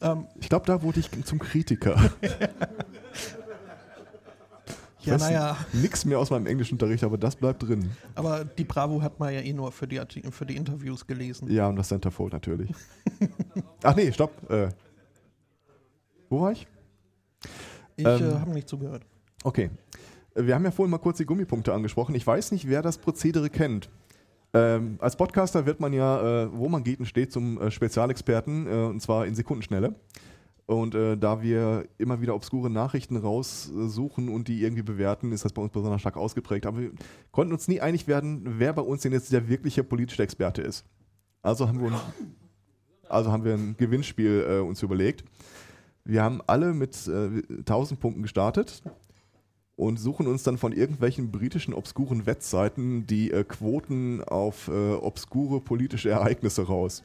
Ähm, 0.00 0.26
Ich 0.40 0.48
glaube, 0.48 0.66
da 0.66 0.82
wurde 0.82 1.00
ich 1.00 1.10
zum 1.24 1.38
Kritiker. 1.38 1.96
Ja, 5.06 5.16
naja, 5.18 5.56
Nix 5.72 6.04
mehr 6.04 6.18
aus 6.18 6.30
meinem 6.30 6.46
Englischunterricht, 6.46 7.04
aber 7.04 7.16
das 7.18 7.36
bleibt 7.36 7.62
drin. 7.62 7.90
aber 8.14 8.44
die 8.44 8.64
Bravo 8.64 9.00
hat 9.02 9.18
man 9.18 9.32
ja 9.32 9.40
eh 9.40 9.52
nur 9.52 9.72
für 9.72 9.86
die, 9.86 10.00
für 10.30 10.46
die 10.46 10.56
Interviews 10.56 11.06
gelesen. 11.06 11.50
Ja, 11.50 11.68
und 11.68 11.76
das 11.76 11.88
Centerfold 11.88 12.32
natürlich. 12.32 12.70
Ach 13.82 13.94
nee, 13.96 14.10
stopp. 14.12 14.50
Äh, 14.50 14.68
wo 16.28 16.40
war 16.42 16.52
ich? 16.52 16.66
Ich 17.96 18.04
Ähm, 18.04 18.30
äh, 18.30 18.34
habe 18.38 18.50
nicht 18.50 18.68
zugehört. 18.68 19.02
Okay. 19.44 19.70
Wir 20.34 20.54
haben 20.54 20.64
ja 20.64 20.70
vorhin 20.70 20.90
mal 20.90 20.98
kurz 20.98 21.16
die 21.18 21.24
Gummipunkte 21.24 21.72
angesprochen. 21.72 22.14
Ich 22.14 22.26
weiß 22.26 22.52
nicht, 22.52 22.68
wer 22.68 22.82
das 22.82 22.98
Prozedere 22.98 23.48
kennt. 23.48 23.88
Ähm, 24.52 24.96
als 25.00 25.16
Podcaster 25.16 25.66
wird 25.66 25.80
man 25.80 25.92
ja, 25.92 26.44
äh, 26.44 26.48
wo 26.52 26.68
man 26.68 26.84
geht 26.84 26.98
und 26.98 27.06
steht, 27.06 27.32
zum 27.32 27.60
äh, 27.60 27.70
Spezialexperten, 27.70 28.66
äh, 28.66 28.70
und 28.86 29.00
zwar 29.00 29.26
in 29.26 29.34
Sekundenschnelle. 29.34 29.94
Und 30.66 30.96
äh, 30.96 31.16
da 31.16 31.42
wir 31.42 31.86
immer 31.96 32.20
wieder 32.20 32.34
obskure 32.34 32.68
Nachrichten 32.68 33.16
raussuchen 33.16 34.28
und 34.28 34.48
die 34.48 34.62
irgendwie 34.62 34.82
bewerten, 34.82 35.30
ist 35.30 35.44
das 35.44 35.52
bei 35.52 35.62
uns 35.62 35.72
besonders 35.72 36.00
stark 36.00 36.16
ausgeprägt. 36.16 36.66
Aber 36.66 36.80
wir 36.80 36.90
konnten 37.30 37.52
uns 37.52 37.68
nie 37.68 37.80
einig 37.80 38.08
werden, 38.08 38.42
wer 38.58 38.72
bei 38.72 38.82
uns 38.82 39.02
denn 39.02 39.12
jetzt 39.12 39.32
der 39.32 39.48
wirkliche 39.48 39.84
politische 39.84 40.24
Experte 40.24 40.62
ist. 40.62 40.84
Also 41.40 41.68
haben 41.68 41.78
wir, 41.78 41.86
uns, 41.86 42.00
also 43.08 43.30
haben 43.30 43.44
wir 43.44 43.54
ein 43.54 43.76
Gewinnspiel 43.76 44.44
äh, 44.48 44.58
uns 44.58 44.82
überlegt. 44.82 45.24
Wir 46.04 46.24
haben 46.24 46.40
alle 46.48 46.74
mit 46.74 47.06
äh, 47.06 47.42
1000 47.60 48.00
Punkten 48.00 48.22
gestartet 48.22 48.82
und 49.76 49.98
suchen 49.98 50.26
uns 50.26 50.42
dann 50.42 50.58
von 50.58 50.72
irgendwelchen 50.72 51.30
britischen 51.30 51.74
obskuren 51.74 52.26
Wettseiten 52.26 53.06
die 53.06 53.30
äh, 53.30 53.44
Quoten 53.44 54.24
auf 54.24 54.66
äh, 54.66 54.94
obskure 54.94 55.60
politische 55.60 56.10
Ereignisse 56.10 56.66
raus. 56.66 57.04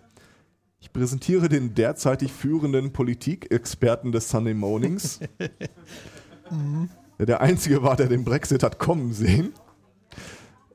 Ich 0.81 0.91
präsentiere 0.91 1.47
den 1.47 1.75
derzeitig 1.75 2.33
führenden 2.33 2.91
Politikexperten 2.91 4.11
des 4.11 4.29
Sunday 4.29 4.55
Mornings. 4.55 5.19
der 7.19 7.25
der 7.27 7.41
einzige 7.41 7.83
war, 7.83 7.95
der 7.95 8.07
den 8.07 8.25
Brexit 8.25 8.63
hat 8.63 8.79
kommen 8.79 9.13
sehen. 9.13 9.53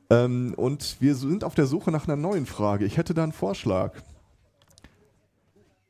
Ähm, 0.09 0.55
und 0.57 0.97
wir 1.01 1.16
sind 1.16 1.42
auf 1.42 1.57
der 1.57 1.66
Suche 1.66 1.90
nach 1.90 2.07
einer 2.07 2.16
neuen 2.16 2.47
Frage. 2.47 2.85
Ich 2.85 2.97
hätte 2.97 3.14
da 3.14 3.25
einen 3.25 3.33
Vorschlag. 3.33 4.01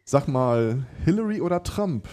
Sag 0.06 0.28
mal, 0.28 0.86
Hillary 1.04 1.42
oder 1.42 1.62
Trump? 1.62 2.08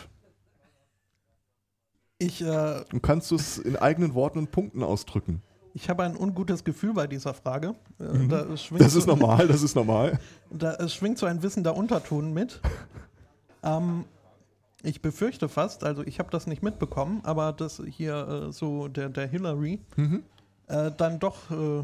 Ich, 2.17 2.41
äh, 2.41 2.83
Und 2.91 3.01
kannst 3.01 3.31
du 3.31 3.35
es 3.35 3.57
in 3.57 3.77
eigenen 3.77 4.13
Worten 4.13 4.39
und 4.39 4.51
Punkten 4.51 4.83
ausdrücken? 4.83 5.41
Ich 5.73 5.89
habe 5.89 6.03
ein 6.03 6.15
ungutes 6.15 6.63
Gefühl 6.63 6.93
bei 6.93 7.07
dieser 7.07 7.33
Frage. 7.33 7.75
Äh, 7.99 8.27
da 8.27 8.45
Mhm. 8.45 8.57
Das 8.77 8.93
so- 8.93 8.99
ist 8.99 9.07
normal, 9.07 9.47
das 9.47 9.61
ist 9.63 9.75
normal. 9.75 10.19
Da 10.51 10.73
es 10.75 10.93
schwingt 10.93 11.17
so 11.17 11.25
ein 11.25 11.41
wissender 11.43 11.75
Unterton 11.75 12.31
mit. 12.33 12.61
ähm, 13.63 14.05
ich 14.83 15.01
befürchte 15.01 15.47
fast, 15.49 15.83
also 15.83 16.03
ich 16.03 16.19
habe 16.19 16.29
das 16.29 16.45
nicht 16.45 16.61
mitbekommen, 16.61 17.21
aber 17.23 17.53
dass 17.53 17.81
hier 17.89 18.47
äh, 18.49 18.51
so 18.51 18.87
der, 18.87 19.09
der 19.09 19.27
Hillary 19.27 19.79
Mhm. 19.95 20.23
äh, 20.67 20.91
dann 20.95 21.19
doch 21.19 21.49
äh, 21.51 21.83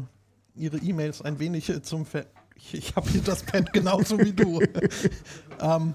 ihre 0.54 0.76
E-Mails 0.78 1.22
ein 1.22 1.38
wenig 1.38 1.68
äh, 1.70 1.82
zum 1.82 2.04
Ver 2.06 2.26
ich, 2.56 2.74
ich 2.74 2.94
habe 2.96 3.08
hier 3.08 3.22
das 3.22 3.42
Pad 3.42 3.72
genauso 3.72 4.18
wie 4.18 4.32
du. 4.32 4.60
ähm, 5.60 5.94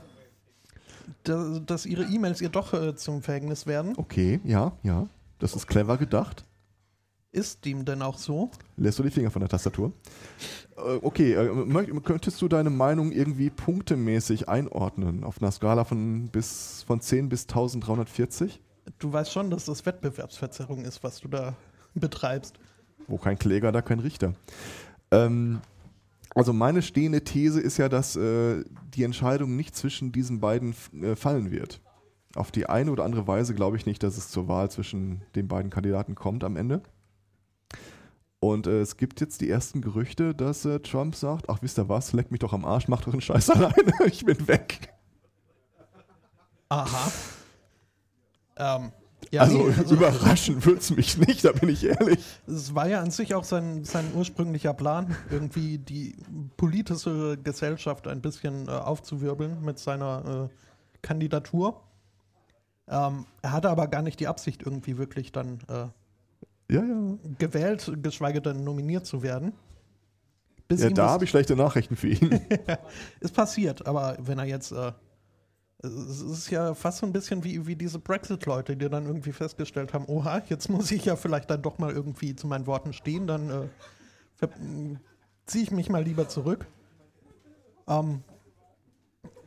da, 1.23 1.60
dass 1.65 1.86
ihre 1.86 2.03
E-Mails 2.03 2.41
ihr 2.41 2.49
doch 2.49 2.73
äh, 2.73 2.95
zum 2.95 3.21
Verhängnis 3.21 3.67
werden. 3.67 3.93
Okay, 3.97 4.39
ja, 4.43 4.71
ja. 4.84 5.08
Das 5.39 5.55
ist 5.55 5.67
clever 5.67 5.97
gedacht. 5.97 6.43
Ist 7.36 7.65
dem 7.65 7.84
denn 7.84 8.02
auch 8.02 8.17
so? 8.17 8.50
Lässt 8.78 8.98
du 8.98 9.04
die 9.04 9.10
Finger 9.10 9.30
von 9.30 9.41
der 9.41 9.50
Tastatur? 9.50 9.91
Äh, 10.78 11.00
okay, 11.02 11.34
äh, 11.34 12.00
könntest 12.02 12.41
du 12.41 12.48
deine 12.48 12.69
Meinung 12.69 13.12
irgendwie 13.12 13.50
punktemäßig 13.50 14.48
einordnen? 14.48 15.26
Auf 15.26 15.41
einer 15.41 15.52
Skala 15.52 15.84
von, 15.84 16.30
bis, 16.30 16.84
von 16.88 17.02
10 17.02 17.28
bis 17.28 17.41
1340? 17.41 18.62
Du 19.00 19.12
weißt 19.12 19.34
schon, 19.34 19.50
dass 19.50 19.65
das 19.65 19.86
Wettbewerbsverzerrung 19.86 20.86
ist, 20.86 21.04
was 21.04 21.19
du 21.19 21.28
da 21.28 21.58
betreibst. 21.93 22.58
Wo 23.08 23.17
kein 23.17 23.38
Kläger, 23.38 23.74
da 23.74 23.82
kein 23.82 24.00
Richter. 24.00 24.34
Ähm, 25.12 25.60
also 26.36 26.54
meine 26.54 26.82
stehende 26.82 27.26
These 27.26 27.60
ist 27.60 27.76
ja, 27.76 27.89
dass 27.89 28.15
äh, 28.15 28.63
die 28.93 29.04
Entscheidung 29.04 29.58
nicht 29.58 29.76
zwischen 29.76 30.13
diesen 30.13 30.39
beiden 30.39 30.74
äh, 31.02 31.17
fallen 31.17 31.52
wird. 31.52 31.82
Auf 32.34 32.52
die 32.52 32.67
eine 32.69 32.91
oder 32.91 33.04
andere 33.04 33.28
Weise 33.28 33.54
glaube 33.54 33.76
ich 33.76 33.86
nicht, 33.86 34.04
dass 34.04 34.17
es 34.17 34.30
zur 34.30 34.48
Wahl 34.48 34.71
zwischen 34.71 35.21
den 35.36 35.50
beiden 35.50 35.69
Kandidaten 35.69 36.15
kommt 36.15 36.45
am 36.45 36.56
Ende. 36.56 36.82
Und 38.51 38.67
äh, 38.67 38.79
es 38.79 38.97
gibt 38.97 39.21
jetzt 39.21 39.41
die 39.41 39.49
ersten 39.49 39.81
Gerüchte, 39.81 40.36
dass 40.36 40.65
äh, 40.65 40.79
Trump 40.79 41.15
sagt, 41.15 41.49
ach 41.49 41.63
wisst 41.63 41.79
ihr 41.79 41.89
was, 41.89 42.13
leck 42.13 42.29
mich 42.29 42.41
doch 42.41 42.53
am 42.53 42.63
Arsch, 42.63 42.88
mach 42.88 43.01
doch 43.01 43.12
einen 43.12 43.21
Scheiß 43.21 43.49
alleine, 43.49 43.93
ich 44.05 44.23
bin 44.23 44.47
weg. 44.47 44.93
Aha. 46.69 47.12
Ähm, 48.58 48.91
ja, 49.31 49.41
also, 49.41 49.63
nee, 49.63 49.91
überraschen 49.91 50.63
würde 50.63 50.77
es 50.77 50.95
mich 50.95 51.17
nicht, 51.17 51.43
da 51.43 51.53
bin 51.53 51.69
ich 51.69 51.86
ehrlich. 51.86 52.23
Es 52.45 52.75
war 52.75 52.88
ja 52.88 53.01
an 53.01 53.10
sich 53.10 53.34
auch 53.34 53.43
sein, 53.43 53.84
sein 53.84 54.12
ursprünglicher 54.13 54.75
Plan, 54.75 55.15
irgendwie 55.31 55.79
die 55.79 56.15
politische 56.55 57.39
Gesellschaft 57.43 58.08
ein 58.08 58.21
bisschen 58.21 58.67
äh, 58.67 58.71
aufzuwirbeln 58.71 59.60
mit 59.63 59.79
seiner 59.79 60.49
äh, 60.51 60.99
Kandidatur. 61.01 61.81
Ähm, 62.88 63.25
er 63.41 63.53
hatte 63.53 63.71
aber 63.71 63.88
gar 63.88 64.03
nicht 64.03 64.19
die 64.19 64.27
Absicht, 64.27 64.62
irgendwie 64.62 64.99
wirklich 64.99 65.31
dann 65.31 65.58
äh, 65.67 65.88
Ja, 66.69 66.84
ja. 66.84 67.17
gewählt, 67.38 67.91
geschweige 68.01 68.41
denn 68.41 68.63
nominiert 68.63 69.06
zu 69.06 69.21
werden. 69.21 69.54
Bis 70.67 70.82
Ja, 70.82 70.89
da 70.89 71.10
habe 71.10 71.25
ich 71.25 71.30
schlechte 71.30 71.56
Nachrichten 71.56 71.95
für 71.95 72.08
ihn. 72.08 72.41
ist 73.19 73.36
passiert, 73.36 73.86
aber 73.86 74.17
wenn 74.19 74.39
er 74.39 74.45
jetzt. 74.45 74.71
Äh, 74.71 74.91
es 75.84 76.21
ist 76.21 76.49
ja 76.49 76.73
fast 76.73 76.99
so 76.99 77.06
ein 77.06 77.13
bisschen 77.13 77.43
wie, 77.43 77.67
wie 77.67 77.75
diese 77.75 77.99
Brexit-Leute, 77.99 78.75
die 78.75 78.89
dann 78.89 79.06
irgendwie 79.06 79.32
festgestellt 79.32 79.93
haben: 79.93 80.06
Oha, 80.08 80.41
jetzt 80.49 80.69
muss 80.69 80.89
ich 80.89 81.06
ja 81.06 81.15
vielleicht 81.15 81.51
dann 81.51 81.62
doch 81.62 81.78
mal 81.78 81.91
irgendwie 81.91 82.36
zu 82.36 82.47
meinen 82.47 82.65
Worten 82.65 82.93
stehen, 82.93 83.28
dann 83.28 83.49
äh, 84.41 84.47
ziehe 85.45 85.63
ich 85.63 85.71
mich 85.71 85.89
mal 85.89 86.04
lieber 86.04 86.28
zurück. 86.28 86.65
Ähm, 87.88 88.23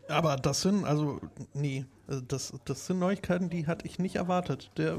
aber 0.08 0.36
das 0.36 0.62
sind, 0.62 0.84
also, 0.84 1.20
nee, 1.54 1.84
äh, 2.08 2.20
das, 2.26 2.52
das 2.64 2.86
sind 2.86 2.98
Neuigkeiten, 2.98 3.50
die 3.50 3.66
hatte 3.66 3.86
ich 3.86 3.98
nicht 3.98 4.16
erwartet. 4.16 4.70
Der 4.76 4.98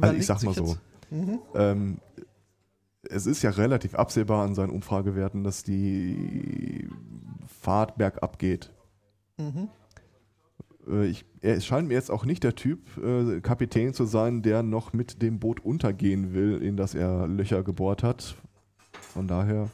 Also 0.00 0.16
ich 0.16 0.26
sag 0.26 0.42
mal 0.42 0.54
so, 0.54 0.76
Mhm. 1.10 1.38
ähm, 1.54 1.98
es 3.08 3.26
ist 3.26 3.42
ja 3.42 3.50
relativ 3.50 3.94
absehbar 3.94 4.44
an 4.44 4.54
seinen 4.54 4.70
Umfragewerten, 4.70 5.44
dass 5.44 5.62
die 5.62 6.88
Fahrt 7.46 7.96
bergab 7.98 8.38
geht. 8.38 8.72
Mhm. 9.38 9.68
Äh, 10.88 11.06
ich, 11.06 11.24
er 11.40 11.60
scheint 11.60 11.88
mir 11.88 11.94
jetzt 11.94 12.10
auch 12.10 12.24
nicht 12.24 12.42
der 12.42 12.54
Typ, 12.54 12.96
äh, 12.96 13.40
Kapitän 13.40 13.92
zu 13.94 14.04
sein, 14.06 14.42
der 14.42 14.62
noch 14.62 14.92
mit 14.92 15.22
dem 15.22 15.38
Boot 15.38 15.60
untergehen 15.60 16.32
will, 16.32 16.62
in 16.62 16.76
das 16.76 16.94
er 16.94 17.26
Löcher 17.28 17.62
gebohrt 17.62 18.02
hat. 18.02 18.36
Von 19.00 19.28
daher. 19.28 19.70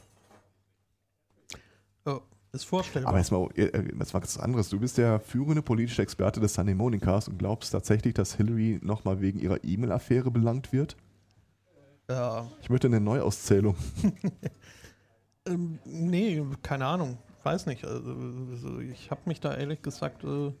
Oh, 2.05 2.19
ist 2.53 2.65
vorstellbar. 2.65 3.09
Aber 3.09 3.19
jetzt 3.19 3.31
mal, 3.31 3.47
äh, 3.55 3.63
äh, 3.63 3.97
jetzt 3.97 4.13
mal 4.13 4.21
was 4.21 4.37
anderes. 4.37 4.69
Du 4.69 4.79
bist 4.79 4.97
der 4.97 5.19
führende 5.19 5.61
politische 5.61 6.01
Experte 6.01 6.39
des 6.39 6.53
Sunday 6.53 6.75
Morning 6.75 6.99
Cast 6.99 7.29
und 7.29 7.37
glaubst 7.37 7.71
tatsächlich, 7.71 8.13
dass 8.13 8.35
Hillary 8.35 8.79
nochmal 8.81 9.21
wegen 9.21 9.39
ihrer 9.39 9.63
E-Mail-Affäre 9.63 10.31
belangt 10.31 10.73
wird? 10.73 10.97
ja. 12.09 12.45
Ich 12.61 12.69
möchte 12.69 12.87
eine 12.87 12.99
Neuauszählung. 12.99 13.75
Ähm, 15.47 15.79
nee, 15.85 16.43
keine 16.61 16.85
Ahnung. 16.85 17.17
Weiß 17.43 17.65
nicht. 17.65 17.83
Also, 17.85 18.11
also 18.51 18.79
ich 18.79 19.09
habe 19.09 19.21
mich 19.25 19.39
da 19.39 19.55
ehrlich 19.55 19.81
gesagt, 19.81 20.23
äh, 20.23 20.51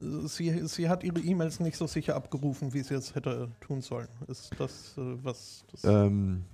sie, 0.00 0.66
sie 0.66 0.88
hat 0.88 1.04
ihre 1.04 1.20
E-Mails 1.20 1.60
nicht 1.60 1.76
so 1.76 1.86
sicher 1.86 2.16
abgerufen, 2.16 2.72
wie 2.72 2.82
sie 2.82 2.94
es 2.94 3.14
hätte 3.14 3.50
tun 3.60 3.82
sollen. 3.82 4.08
Ist 4.28 4.50
das, 4.58 4.96
äh, 4.96 5.22
was 5.22 5.64
das. 5.70 5.84
Ähm, 5.84 6.44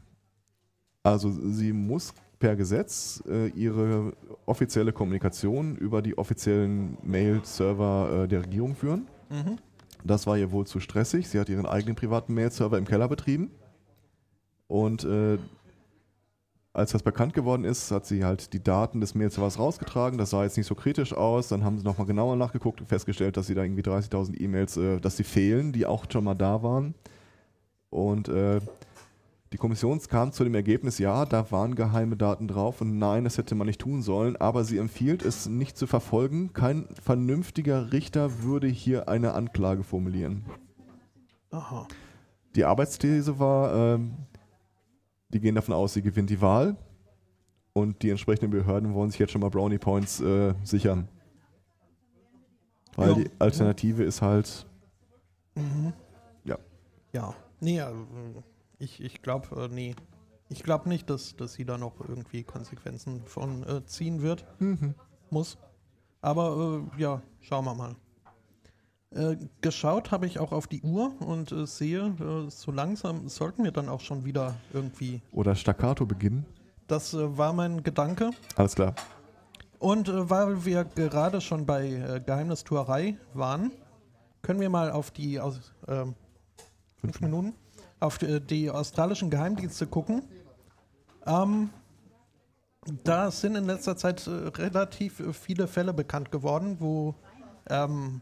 also 1.05 1.31
sie 1.31 1.73
muss 1.73 2.13
per 2.43 2.57
Gesetz 2.57 3.23
äh, 3.29 3.51
ihre 3.51 4.15
offizielle 4.47 4.93
Kommunikation 4.93 5.77
über 5.77 6.03
die 6.03 6.19
offiziellen 6.19 6.99
Mail-Server 7.05 8.25
äh, 8.25 8.29
der 8.29 8.41
Regierung 8.43 8.75
führen. 8.75 9.07
Mhm. 9.31 9.59
Das 10.03 10.27
war 10.27 10.37
ihr 10.37 10.51
wohl 10.51 10.67
zu 10.67 10.81
stressig. 10.81 11.29
Sie 11.29 11.39
hat 11.39 11.49
ihren 11.49 11.67
eigenen 11.67 11.95
privaten 11.95 12.35
Mail-Server 12.35 12.79
im 12.79 12.85
Keller 12.85 13.07
betrieben. 13.07 13.53
Und 14.67 15.05
äh, 15.05 15.39
als 16.73 16.91
das 16.91 17.05
bekannt 17.05 17.33
geworden 17.33 17.63
ist, 17.63 17.93
hat 17.93 18.07
sie 18.07 18.25
halt 18.25 18.53
die 18.53 18.63
Daten 18.65 19.01
des 19.01 19.15
Mail-Servers 19.15 19.61
rausgetragen. 19.61 20.19
Das 20.19 20.31
sah 20.31 20.43
jetzt 20.43 20.57
nicht 20.57 20.67
so 20.67 20.75
kritisch 20.75 21.15
aus. 21.15 21.47
Dann 21.47 21.63
haben 21.63 21.79
sie 21.79 21.85
nochmal 21.85 22.09
genauer 22.09 22.35
nachgeguckt 22.35 22.81
und 22.81 22.89
festgestellt, 22.89 23.37
dass 23.37 23.47
sie 23.47 23.55
da 23.55 23.63
irgendwie 23.63 23.83
30.000 23.83 24.41
E-Mails, 24.41 24.77
äh, 24.79 24.99
dass 24.99 25.17
sie 25.17 25.23
fehlen, 25.23 25.73
die 25.73 25.87
auch 25.87 26.07
schon 26.11 26.25
mal 26.25 26.35
da 26.35 26.65
waren. 26.65 26.97
Und 27.91 28.29
äh, 28.29 28.59
die 29.53 29.59
Kommission 29.59 30.01
kam 30.09 30.33
zu 30.33 30.45
dem 30.45 30.55
Ergebnis, 30.55 30.99
ja, 30.99 31.25
da 31.27 31.51
waren 31.51 31.75
geheime 31.75 32.17
Daten 32.17 32.49
drauf 32.49 32.81
und 32.81 32.99
nein, 32.99 33.25
das 33.25 33.37
hätte 33.39 33.55
man 33.55 33.67
nicht 33.67 33.81
tun 33.81 34.03
sollen, 34.03 34.37
aber 34.37 34.65
sie 34.65 34.79
empfiehlt 34.79 35.23
es 35.25 35.47
nicht 35.47 35.77
zu 35.77 35.87
verfolgen. 35.87 36.53
Kein 36.53 36.87
vernünftiger 37.03 37.93
Richter 37.93 38.43
würde 38.43 38.67
hier 38.67 39.09
eine 39.09 39.35
Anklage 39.35 39.83
formulieren. 39.83 40.45
Aha. 41.51 41.87
Die 42.57 42.65
Arbeitsthese 42.65 43.39
war, 43.39 43.75
ähm, 43.95 44.15
die 45.29 45.41
gehen 45.41 45.55
davon 45.55 45.75
aus, 45.75 45.95
sie 45.95 46.03
gewinnt 46.03 46.31
die 46.31 46.41
Wahl 46.41 46.77
und 47.75 48.03
die 48.03 48.11
entsprechenden 48.11 48.51
Behörden 48.51 48.95
wollen 48.95 49.11
sich 49.11 49.21
jetzt 49.21 49.33
schon 49.33 49.41
mal 49.43 49.51
Brownie 49.51 49.79
Points 49.79 50.21
äh, 50.21 50.55
sichern. 50.63 51.09
Weil 52.97 53.09
Ja. 53.11 53.15
die 53.17 53.31
Alternative 53.39 54.03
ist 54.05 54.23
halt, 54.23 54.67
Mhm. 55.55 55.93
Ja. 56.45 56.57
Ja. 57.13 57.35
Nee, 57.61 57.79
also, 57.83 58.07
ich, 58.83 59.01
ich 59.01 59.23
glaube, 59.23 59.65
äh, 59.65 59.69
nee. 59.69 59.95
Ich 60.49 60.63
glaube 60.63 60.89
nicht, 60.89 61.09
dass, 61.09 61.35
dass 61.37 61.55
sie 61.55 61.65
da 61.65 61.79
noch 61.79 61.95
irgendwie 62.07 62.43
Konsequenzen 62.43 63.23
von 63.25 63.63
äh, 63.67 63.85
ziehen 63.87 64.21
wird. 64.21 64.45
Muss. 65.31 65.57
Aber 66.21 66.83
äh, 66.97 67.01
ja, 67.01 67.23
schauen 67.41 67.65
wir 67.65 67.75
mal. 67.75 67.97
Äh, 69.15 69.37
geschaut 69.61 70.11
habe 70.11 70.27
ich 70.27 70.39
auch 70.39 70.53
auf 70.53 70.67
die 70.67 70.83
Uhr 70.83 71.13
und 71.21 71.53
äh, 71.53 71.67
sehe, 71.67 72.01
äh, 72.01 72.51
so 72.51 72.71
langsam 72.71 73.29
sollten 73.29 73.65
wir 73.65 73.73
dann 73.73 73.89
auch 73.89 74.01
schon 74.01 74.25
wieder 74.25 74.55
irgendwie. 74.73 75.23
oder 75.33 75.55
Staccato 75.55 76.05
beginnen. 76.07 76.45
Das 76.87 77.15
äh, 77.15 77.39
war 77.39 77.53
mein 77.53 77.83
Gedanke. 77.83 78.31
Alles 78.57 78.75
klar. 78.75 78.95
Und 79.79 80.09
äh, 80.09 80.31
weil 80.31 80.65
wir 80.65 80.85
gerade 80.85 81.41
schon 81.41 81.67
bei 81.67 81.89
äh, 81.89 82.21
Geheimnistuerei 82.25 83.17
waren, 83.35 83.73
können 84.43 84.61
wir 84.61 84.71
mal 84.71 84.91
auf 84.91 85.11
die 85.11 85.41
aus, 85.41 85.73
ähm, 85.89 86.15
fünf 87.01 87.21
Minuten 87.21 87.55
auf 88.03 88.19
die, 88.19 88.71
australischen 88.71 89.31
Geheimdienste 89.31 89.87
gucken. 89.87 90.23
Ähm, 91.27 91.71
da 93.05 93.31
sind 93.31 93.55
in 93.55 93.65
letzter 93.65 93.97
Zeit 93.97 94.27
äh, 94.27 94.31
relativ 94.31 95.21
äh, 95.21 95.33
viele 95.33 95.69
Fälle 95.69 95.93
bekannt 95.95 96.33
geworden, 96.33 96.77
wo 96.81 97.15
ähm, 97.71 98.21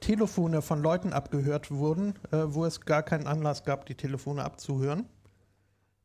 Telefone 0.00 0.62
von 0.62 0.82
Leuten 0.82 1.12
abgehört 1.12 1.70
wurden, 1.70 2.14
äh, 2.30 2.38
wo 2.46 2.64
es 2.64 2.80
gar 2.80 3.02
keinen 3.02 3.26
Anlass 3.26 3.64
gab, 3.64 3.84
die 3.86 3.94
Telefone 3.94 4.44
abzuhören. 4.44 5.06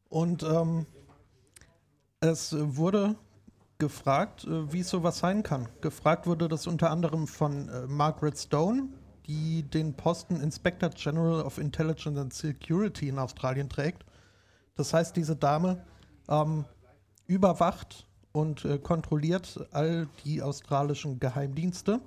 Und 0.10 0.44
ähm, 0.44 0.86
es 2.20 2.54
wurde 2.58 3.16
gefragt, 3.78 4.44
äh, 4.44 4.74
wie 4.74 4.84
sowas 4.84 5.20
sein 5.20 5.42
kann. 5.42 5.70
Gefragt 5.80 6.28
wurde 6.28 6.50
das 6.50 6.68
unter 6.68 6.92
anderem 6.92 7.26
von 7.26 7.70
äh, 7.70 7.88
Margaret 7.88 8.38
Stone, 8.38 8.90
die 9.32 9.64
den 9.64 9.94
Posten 9.94 10.42
Inspector 10.42 10.90
General 10.90 11.42
of 11.42 11.58
Intelligence 11.58 12.20
and 12.20 12.34
Security 12.34 13.08
in 13.08 13.18
Australien 13.18 13.70
trägt. 13.70 14.04
Das 14.76 14.94
heißt, 14.94 15.16
diese 15.16 15.38
Dame 15.38 15.86
ähm, 16.28 16.66
überwacht 17.28 18.08
und 18.34 18.66
äh, 18.66 18.78
kontrolliert 18.78 19.68
all 19.72 20.10
die 20.26 20.42
australischen 20.42 21.20
Geheimdienste. 21.20 22.02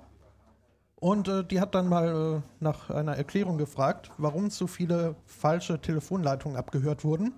Und 0.97 1.27
äh, 1.27 1.43
die 1.43 1.59
hat 1.59 1.73
dann 1.73 1.89
mal 1.89 2.43
äh, 2.43 2.63
nach 2.63 2.91
einer 2.91 3.17
Erklärung 3.17 3.57
gefragt, 3.57 4.11
warum 4.17 4.51
so 4.51 4.67
viele 4.67 5.15
falsche 5.25 5.81
Telefonleitungen 5.81 6.57
abgehört 6.57 7.03
wurden. 7.03 7.33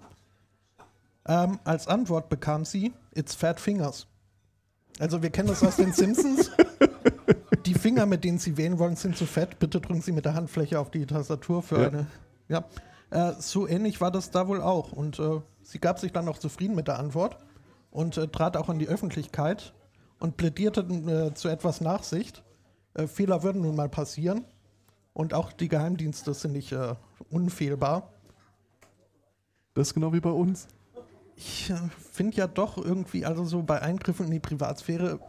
Ähm, 1.26 1.60
als 1.64 1.88
Antwort 1.88 2.28
bekam 2.28 2.66
sie, 2.66 2.94
it's 3.16 3.36
fat 3.36 3.60
fingers. 3.60 4.08
Also 5.00 5.22
wir 5.22 5.30
kennen 5.30 5.48
das 5.48 5.64
aus 5.64 5.78
den 5.78 5.94
Simpsons. 5.94 6.52
Die 7.88 7.94
Finger, 7.94 8.06
mit 8.06 8.26
denen 8.26 8.38
Sie 8.38 8.58
wählen 8.58 8.80
wollen, 8.80 8.98
sind 8.98 9.16
zu 9.16 9.26
fett. 9.26 9.60
Bitte 9.60 9.80
drücken 9.80 10.02
Sie 10.02 10.12
mit 10.12 10.26
der 10.26 10.34
Handfläche 10.34 10.78
auf 10.78 10.92
die 10.92 11.06
Tastatur 11.06 11.64
für 11.64 11.82
Ja. 11.84 11.88
eine. 11.88 12.08
Ja. 12.50 12.66
Äh, 13.12 13.36
so 13.40 13.66
ähnlich 13.66 14.02
war 14.02 14.12
das 14.12 14.30
da 14.30 14.50
wohl 14.50 14.62
auch. 14.62 14.92
Und 14.92 15.20
äh, 15.20 15.40
sie 15.62 15.80
gab 15.80 15.98
sich 15.98 16.12
dann 16.12 16.28
auch 16.28 16.38
zufrieden 16.38 16.76
mit 16.76 16.90
der 16.90 17.00
Antwort 17.00 17.38
und 17.90 18.18
äh, 18.18 18.28
trat 18.28 18.58
auch 18.58 18.68
an 18.68 18.78
die 18.78 18.90
Öffentlichkeit 18.90 19.74
und 20.20 20.36
plädierte 20.36 20.82
äh, 20.82 21.34
zu 21.34 21.48
etwas 21.48 21.80
Nachsicht. 21.80 22.44
Äh, 22.94 23.08
Fehler 23.08 23.42
würden 23.44 23.62
nun 23.62 23.78
mal 23.78 23.88
passieren. 23.88 24.44
Und 25.14 25.34
auch 25.34 25.54
die 25.54 25.70
Geheimdienste 25.70 26.34
sind 26.34 26.52
nicht 26.52 26.74
äh, 26.74 26.94
unfehlbar. 27.30 28.12
Das 29.76 29.88
ist 29.88 29.94
genau 29.94 30.12
wie 30.12 30.20
bei 30.20 30.32
uns. 30.32 30.68
Ich 31.38 31.72
finde 32.12 32.36
ja 32.36 32.48
doch 32.48 32.78
irgendwie, 32.78 33.24
also 33.24 33.46
so 33.46 33.64
bei 33.64 33.82
Eingriffen 33.82 34.26
in 34.26 34.34
die 34.34 34.40
Privatsphäre 34.42 35.22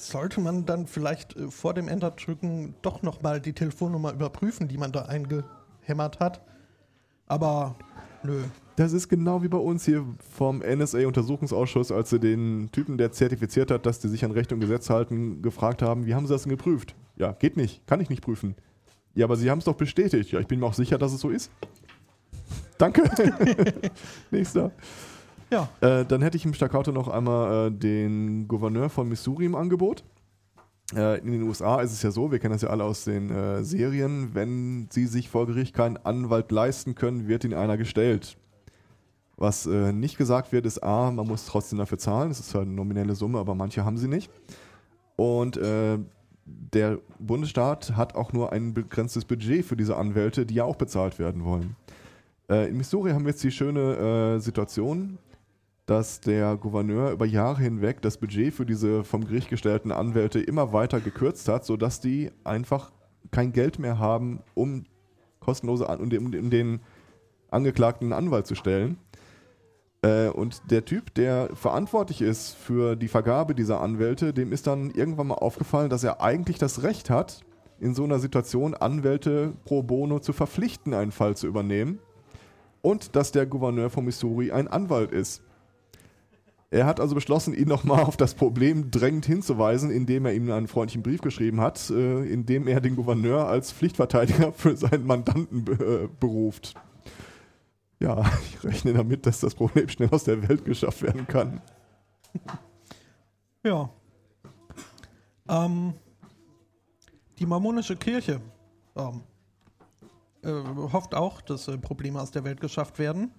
sollte 0.00 0.40
man 0.40 0.64
dann 0.66 0.86
vielleicht 0.86 1.36
äh, 1.36 1.50
vor 1.50 1.74
dem 1.74 1.88
Enter-Drücken 1.88 2.74
doch 2.82 3.02
nochmal 3.02 3.40
die 3.40 3.52
Telefonnummer 3.52 4.12
überprüfen, 4.12 4.68
die 4.68 4.78
man 4.78 4.92
da 4.92 5.02
eingehämmert 5.02 6.20
hat. 6.20 6.40
Aber 7.26 7.76
nö. 8.22 8.42
Das 8.76 8.92
ist 8.92 9.08
genau 9.08 9.42
wie 9.42 9.48
bei 9.48 9.58
uns 9.58 9.84
hier 9.84 10.04
vom 10.36 10.60
NSA-Untersuchungsausschuss, 10.60 11.90
als 11.90 12.10
sie 12.10 12.20
den 12.20 12.70
Typen, 12.70 12.96
der 12.96 13.10
zertifiziert 13.10 13.70
hat, 13.70 13.86
dass 13.86 13.98
die 13.98 14.08
sich 14.08 14.24
an 14.24 14.30
Recht 14.30 14.52
und 14.52 14.60
Gesetz 14.60 14.88
halten, 14.88 15.42
gefragt 15.42 15.82
haben, 15.82 16.06
wie 16.06 16.14
haben 16.14 16.26
sie 16.26 16.32
das 16.32 16.44
denn 16.44 16.50
geprüft? 16.50 16.94
Ja, 17.16 17.32
geht 17.32 17.56
nicht, 17.56 17.86
kann 17.86 18.00
ich 18.00 18.08
nicht 18.08 18.22
prüfen. 18.22 18.54
Ja, 19.14 19.24
aber 19.24 19.36
sie 19.36 19.50
haben 19.50 19.58
es 19.58 19.64
doch 19.64 19.74
bestätigt. 19.74 20.30
Ja, 20.30 20.38
ich 20.38 20.46
bin 20.46 20.60
mir 20.60 20.66
auch 20.66 20.74
sicher, 20.74 20.96
dass 20.96 21.12
es 21.12 21.20
so 21.20 21.30
ist. 21.30 21.50
Danke. 22.78 23.02
Nächster. 24.30 24.70
Ja. 25.50 25.68
Äh, 25.80 26.04
dann 26.04 26.22
hätte 26.22 26.36
ich 26.36 26.44
im 26.44 26.54
Staccato 26.54 26.92
noch 26.92 27.08
einmal 27.08 27.68
äh, 27.68 27.70
den 27.70 28.48
Gouverneur 28.48 28.90
von 28.90 29.08
Missouri 29.08 29.46
im 29.46 29.54
Angebot. 29.54 30.04
Äh, 30.94 31.20
in 31.20 31.32
den 31.32 31.42
USA 31.42 31.80
ist 31.80 31.92
es 31.92 32.02
ja 32.02 32.10
so, 32.10 32.30
wir 32.30 32.38
kennen 32.38 32.52
das 32.52 32.62
ja 32.62 32.70
alle 32.70 32.84
aus 32.84 33.04
den 33.04 33.30
äh, 33.30 33.62
Serien, 33.62 34.30
wenn 34.34 34.88
sie 34.90 35.06
sich 35.06 35.28
vor 35.28 35.46
Gericht 35.46 35.74
keinen 35.74 35.96
Anwalt 35.98 36.50
leisten 36.50 36.94
können, 36.94 37.28
wird 37.28 37.44
ihnen 37.44 37.54
einer 37.54 37.76
gestellt. 37.76 38.36
Was 39.36 39.66
äh, 39.66 39.92
nicht 39.92 40.18
gesagt 40.18 40.50
wird, 40.52 40.66
ist 40.66 40.82
A, 40.82 41.10
man 41.10 41.26
muss 41.26 41.46
trotzdem 41.46 41.78
dafür 41.78 41.98
zahlen, 41.98 42.30
das 42.30 42.40
ist 42.40 42.54
halt 42.54 42.66
eine 42.66 42.74
nominelle 42.74 43.14
Summe, 43.14 43.38
aber 43.38 43.54
manche 43.54 43.84
haben 43.84 43.98
sie 43.98 44.08
nicht. 44.08 44.30
Und 45.16 45.56
äh, 45.56 45.98
der 46.44 46.98
Bundesstaat 47.18 47.96
hat 47.96 48.14
auch 48.14 48.32
nur 48.32 48.52
ein 48.52 48.72
begrenztes 48.72 49.24
Budget 49.24 49.64
für 49.64 49.76
diese 49.76 49.96
Anwälte, 49.96 50.46
die 50.46 50.54
ja 50.54 50.64
auch 50.64 50.76
bezahlt 50.76 51.18
werden 51.18 51.44
wollen. 51.44 51.76
Äh, 52.48 52.70
in 52.70 52.78
Missouri 52.78 53.10
haben 53.10 53.24
wir 53.24 53.30
jetzt 53.30 53.44
die 53.44 53.50
schöne 53.50 54.36
äh, 54.36 54.40
Situation, 54.40 55.18
dass 55.88 56.20
der 56.20 56.56
Gouverneur 56.58 57.12
über 57.12 57.24
Jahre 57.24 57.62
hinweg 57.62 58.02
das 58.02 58.18
Budget 58.18 58.52
für 58.52 58.66
diese 58.66 59.04
vom 59.04 59.26
Gericht 59.26 59.48
gestellten 59.48 59.90
Anwälte 59.90 60.38
immer 60.38 60.74
weiter 60.74 61.00
gekürzt 61.00 61.48
hat, 61.48 61.64
sodass 61.64 61.98
die 61.98 62.30
einfach 62.44 62.92
kein 63.30 63.52
Geld 63.52 63.78
mehr 63.78 63.98
haben, 63.98 64.40
um 64.54 64.84
kostenlose 65.40 65.88
An 65.88 66.00
um, 66.00 66.10
den- 66.10 66.26
um 66.26 66.50
den 66.50 66.80
Angeklagten 67.50 68.12
einen 68.12 68.26
Anwalt 68.26 68.46
zu 68.46 68.54
stellen. 68.54 68.98
Äh, 70.02 70.28
und 70.28 70.70
der 70.70 70.84
Typ, 70.84 71.14
der 71.14 71.48
verantwortlich 71.54 72.20
ist 72.20 72.54
für 72.54 72.94
die 72.94 73.08
Vergabe 73.08 73.54
dieser 73.54 73.80
Anwälte, 73.80 74.34
dem 74.34 74.52
ist 74.52 74.66
dann 74.66 74.90
irgendwann 74.90 75.28
mal 75.28 75.36
aufgefallen, 75.36 75.88
dass 75.88 76.04
er 76.04 76.20
eigentlich 76.20 76.58
das 76.58 76.82
Recht 76.82 77.08
hat, 77.08 77.40
in 77.80 77.94
so 77.94 78.04
einer 78.04 78.18
Situation 78.18 78.74
Anwälte 78.74 79.54
pro 79.64 79.82
bono 79.82 80.18
zu 80.18 80.34
verpflichten, 80.34 80.92
einen 80.92 81.12
Fall 81.12 81.34
zu 81.34 81.46
übernehmen. 81.46 81.98
Und 82.82 83.16
dass 83.16 83.32
der 83.32 83.46
Gouverneur 83.46 83.88
von 83.88 84.04
Missouri 84.04 84.52
ein 84.52 84.68
Anwalt 84.68 85.12
ist. 85.12 85.42
Er 86.70 86.84
hat 86.84 87.00
also 87.00 87.14
beschlossen, 87.14 87.54
ihn 87.54 87.68
nochmal 87.68 88.04
auf 88.04 88.18
das 88.18 88.34
Problem 88.34 88.90
drängend 88.90 89.24
hinzuweisen, 89.24 89.90
indem 89.90 90.26
er 90.26 90.34
ihm 90.34 90.50
einen 90.50 90.68
freundlichen 90.68 91.02
Brief 91.02 91.22
geschrieben 91.22 91.60
hat, 91.60 91.88
äh, 91.88 92.24
in 92.24 92.44
dem 92.44 92.68
er 92.68 92.80
den 92.82 92.94
Gouverneur 92.94 93.48
als 93.48 93.72
Pflichtverteidiger 93.72 94.52
für 94.52 94.76
seinen 94.76 95.06
Mandanten 95.06 95.66
äh, 95.66 96.08
beruft. 96.20 96.74
Ja, 98.00 98.30
ich 98.42 98.64
rechne 98.64 98.92
damit, 98.92 99.24
dass 99.24 99.40
das 99.40 99.54
Problem 99.54 99.88
schnell 99.88 100.10
aus 100.10 100.24
der 100.24 100.46
Welt 100.46 100.64
geschafft 100.64 101.02
werden 101.02 101.26
kann. 101.26 101.62
Ja. 103.64 103.88
Ähm, 105.48 105.94
die 107.38 107.46
mormonische 107.46 107.96
Kirche 107.96 108.42
ähm, 108.94 109.22
äh, 110.42 110.52
hofft 110.92 111.14
auch, 111.14 111.40
dass 111.40 111.66
äh, 111.68 111.78
Probleme 111.78 112.20
aus 112.20 112.30
der 112.30 112.44
Welt 112.44 112.60
geschafft 112.60 112.98
werden. 112.98 113.32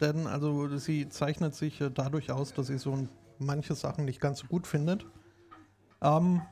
Denn 0.00 0.26
also 0.26 0.76
sie 0.78 1.08
zeichnet 1.08 1.54
sich 1.54 1.80
äh, 1.80 1.90
dadurch 1.90 2.30
aus, 2.30 2.52
dass 2.52 2.66
sie 2.66 2.78
so 2.78 3.06
manche 3.38 3.74
Sachen 3.74 4.04
nicht 4.04 4.20
ganz 4.20 4.40
so 4.40 4.46
gut 4.46 4.66
findet. 4.66 5.06
Ähm, 6.02 6.42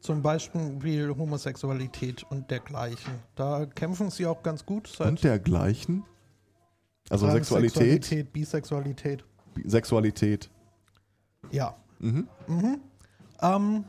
zum 0.00 0.22
Beispiel 0.22 1.14
Homosexualität 1.16 2.24
und 2.30 2.50
dergleichen. 2.50 3.14
Da 3.34 3.66
kämpfen 3.66 4.10
sie 4.10 4.26
auch 4.26 4.42
ganz 4.42 4.66
gut 4.66 5.00
Und 5.00 5.24
dergleichen? 5.24 6.04
Also 7.10 7.28
Sexualität, 7.30 8.04
Sexualität, 8.04 8.32
Bisexualität. 8.32 9.24
Bi- 9.54 9.68
Sexualität. 9.68 10.50
Ja. 11.50 11.74
Mhm. 11.98 12.28
Ähm, 13.40 13.84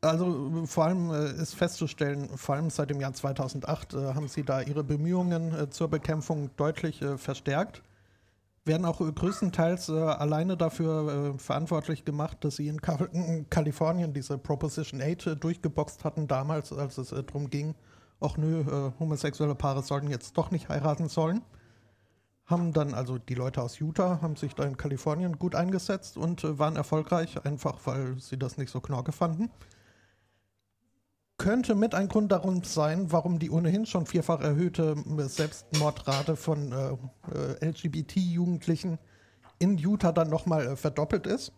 also 0.00 0.64
vor 0.66 0.84
allem 0.84 1.10
äh, 1.10 1.32
ist 1.42 1.54
festzustellen, 1.54 2.28
vor 2.36 2.54
allem 2.54 2.70
seit 2.70 2.90
dem 2.90 3.00
Jahr 3.00 3.12
2008 3.12 3.94
äh, 3.94 4.14
haben 4.14 4.28
sie 4.28 4.44
da 4.44 4.60
ihre 4.60 4.84
Bemühungen 4.84 5.54
äh, 5.54 5.70
zur 5.70 5.88
Bekämpfung 5.88 6.50
deutlich 6.56 7.02
äh, 7.02 7.16
verstärkt. 7.18 7.82
Werden 8.64 8.84
auch 8.84 9.00
äh, 9.00 9.10
größtenteils 9.10 9.88
äh, 9.88 9.92
alleine 9.92 10.56
dafür 10.56 11.34
äh, 11.34 11.38
verantwortlich 11.38 12.04
gemacht, 12.04 12.38
dass 12.42 12.56
sie 12.56 12.68
in, 12.68 12.80
Ka 12.80 12.96
in 13.12 13.48
Kalifornien 13.48 14.12
diese 14.12 14.38
Proposition 14.38 15.00
8 15.00 15.26
äh, 15.26 15.36
durchgeboxt 15.36 16.04
hatten 16.04 16.26
damals, 16.28 16.72
als 16.72 16.98
es 16.98 17.12
äh, 17.12 17.22
darum 17.22 17.48
ging, 17.48 17.74
ach 18.20 18.36
nö, 18.36 18.60
äh, 18.60 18.92
homosexuelle 19.00 19.54
Paare 19.54 19.82
sollten 19.82 20.10
jetzt 20.10 20.36
doch 20.36 20.50
nicht 20.50 20.68
heiraten 20.68 21.08
sollen. 21.08 21.42
Haben 22.44 22.72
dann 22.72 22.94
also 22.94 23.18
die 23.18 23.34
Leute 23.34 23.60
aus 23.60 23.80
Utah, 23.80 24.20
haben 24.22 24.36
sich 24.36 24.54
da 24.54 24.64
in 24.64 24.76
Kalifornien 24.76 25.38
gut 25.38 25.54
eingesetzt 25.54 26.16
und 26.16 26.44
äh, 26.44 26.58
waren 26.58 26.76
erfolgreich, 26.76 27.44
einfach 27.44 27.78
weil 27.86 28.20
sie 28.20 28.38
das 28.38 28.56
nicht 28.56 28.70
so 28.70 28.80
knorke 28.80 29.12
fanden. 29.12 29.50
Könnte 31.46 31.76
mit 31.76 31.94
ein 31.94 32.08
Grund 32.08 32.32
darum 32.32 32.64
sein, 32.64 33.12
warum 33.12 33.38
die 33.38 33.52
ohnehin 33.52 33.86
schon 33.86 34.04
vierfach 34.04 34.40
erhöhte 34.40 34.96
Selbstmordrate 35.16 36.34
von 36.34 36.72
äh, 36.72 37.62
äh, 37.62 37.68
LGBT-Jugendlichen 37.70 38.98
in 39.60 39.78
Utah 39.78 40.10
dann 40.10 40.28
nochmal 40.28 40.66
äh, 40.66 40.74
verdoppelt 40.74 41.24
ist. 41.24 41.52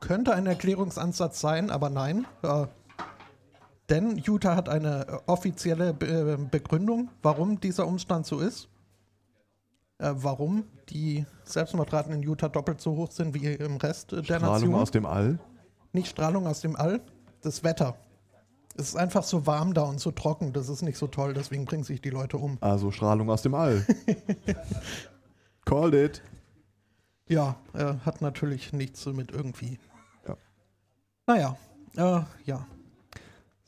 Könnte 0.00 0.34
ein 0.34 0.48
Erklärungsansatz 0.48 1.40
sein, 1.40 1.70
aber 1.70 1.88
nein. 1.88 2.26
Äh, 2.42 2.66
denn 3.90 4.18
Utah 4.18 4.56
hat 4.56 4.68
eine 4.68 5.06
äh, 5.06 5.18
offizielle 5.26 5.94
Be 5.94 6.06
äh, 6.32 6.36
Begründung, 6.36 7.10
warum 7.22 7.60
dieser 7.60 7.86
Umstand 7.86 8.26
so 8.26 8.40
ist. 8.40 8.68
Äh, 9.98 10.14
warum 10.16 10.64
die 10.88 11.24
Selbstmordraten 11.44 12.12
in 12.12 12.24
Utah 12.24 12.48
doppelt 12.48 12.80
so 12.80 12.96
hoch 12.96 13.12
sind 13.12 13.34
wie 13.34 13.46
im 13.52 13.76
Rest 13.76 14.10
der 14.10 14.24
Strahlung 14.24 14.50
Nation. 14.50 14.74
aus 14.74 14.90
dem 14.90 15.06
All. 15.06 15.38
Nicht 15.92 16.08
Strahlung 16.08 16.48
aus 16.48 16.60
dem 16.60 16.74
All, 16.74 17.00
das 17.40 17.62
Wetter. 17.62 17.96
Es 18.76 18.88
ist 18.88 18.96
einfach 18.96 19.22
so 19.22 19.46
warm 19.46 19.72
da 19.72 19.82
und 19.82 20.00
so 20.00 20.10
trocken, 20.10 20.52
das 20.52 20.68
ist 20.68 20.82
nicht 20.82 20.98
so 20.98 21.06
toll, 21.06 21.32
deswegen 21.32 21.64
bringen 21.64 21.84
sich 21.84 22.00
die 22.00 22.10
Leute 22.10 22.38
um. 22.38 22.58
Also 22.60 22.90
Strahlung 22.90 23.30
aus 23.30 23.42
dem 23.42 23.54
All. 23.54 23.86
Called 25.64 25.94
it. 25.94 26.22
Ja, 27.28 27.56
äh, 27.72 27.94
hat 28.04 28.20
natürlich 28.20 28.72
nichts 28.72 29.06
mit 29.06 29.30
irgendwie. 29.30 29.78
Ja. 30.26 30.36
Naja, 31.26 31.56
äh, 31.96 32.22
ja. 32.44 32.66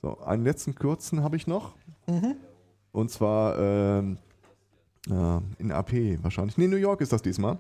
So, 0.03 0.21
einen 0.21 0.45
letzten 0.45 0.75
kurzen 0.75 1.23
habe 1.23 1.37
ich 1.37 1.47
noch. 1.47 1.75
Mhm. 2.07 2.37
Und 2.93 3.11
zwar 3.11 3.59
ähm, 3.59 4.19
äh, 5.09 5.41
in 5.59 5.73
AP 5.73 6.23
wahrscheinlich. 6.23 6.59
Nee, 6.59 6.67
New 6.69 6.77
York 6.77 7.01
ist 7.01 7.13
das 7.13 7.23
diesmal. 7.23 7.59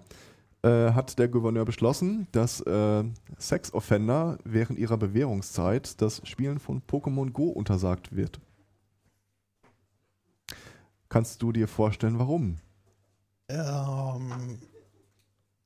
Äh, 0.62 0.92
hat 0.92 1.18
der 1.18 1.28
Gouverneur 1.28 1.64
beschlossen, 1.64 2.26
dass 2.32 2.60
äh, 2.62 3.04
Sex-Offender 3.38 4.38
während 4.44 4.78
ihrer 4.78 4.96
Bewährungszeit 4.96 6.00
das 6.00 6.26
Spielen 6.26 6.58
von 6.58 6.82
Pokémon 6.82 7.30
Go 7.30 7.48
untersagt 7.48 8.16
wird. 8.16 8.40
Kannst 11.08 11.42
du 11.42 11.52
dir 11.52 11.68
vorstellen, 11.68 12.18
warum? 12.18 12.56
Ähm, 13.48 14.58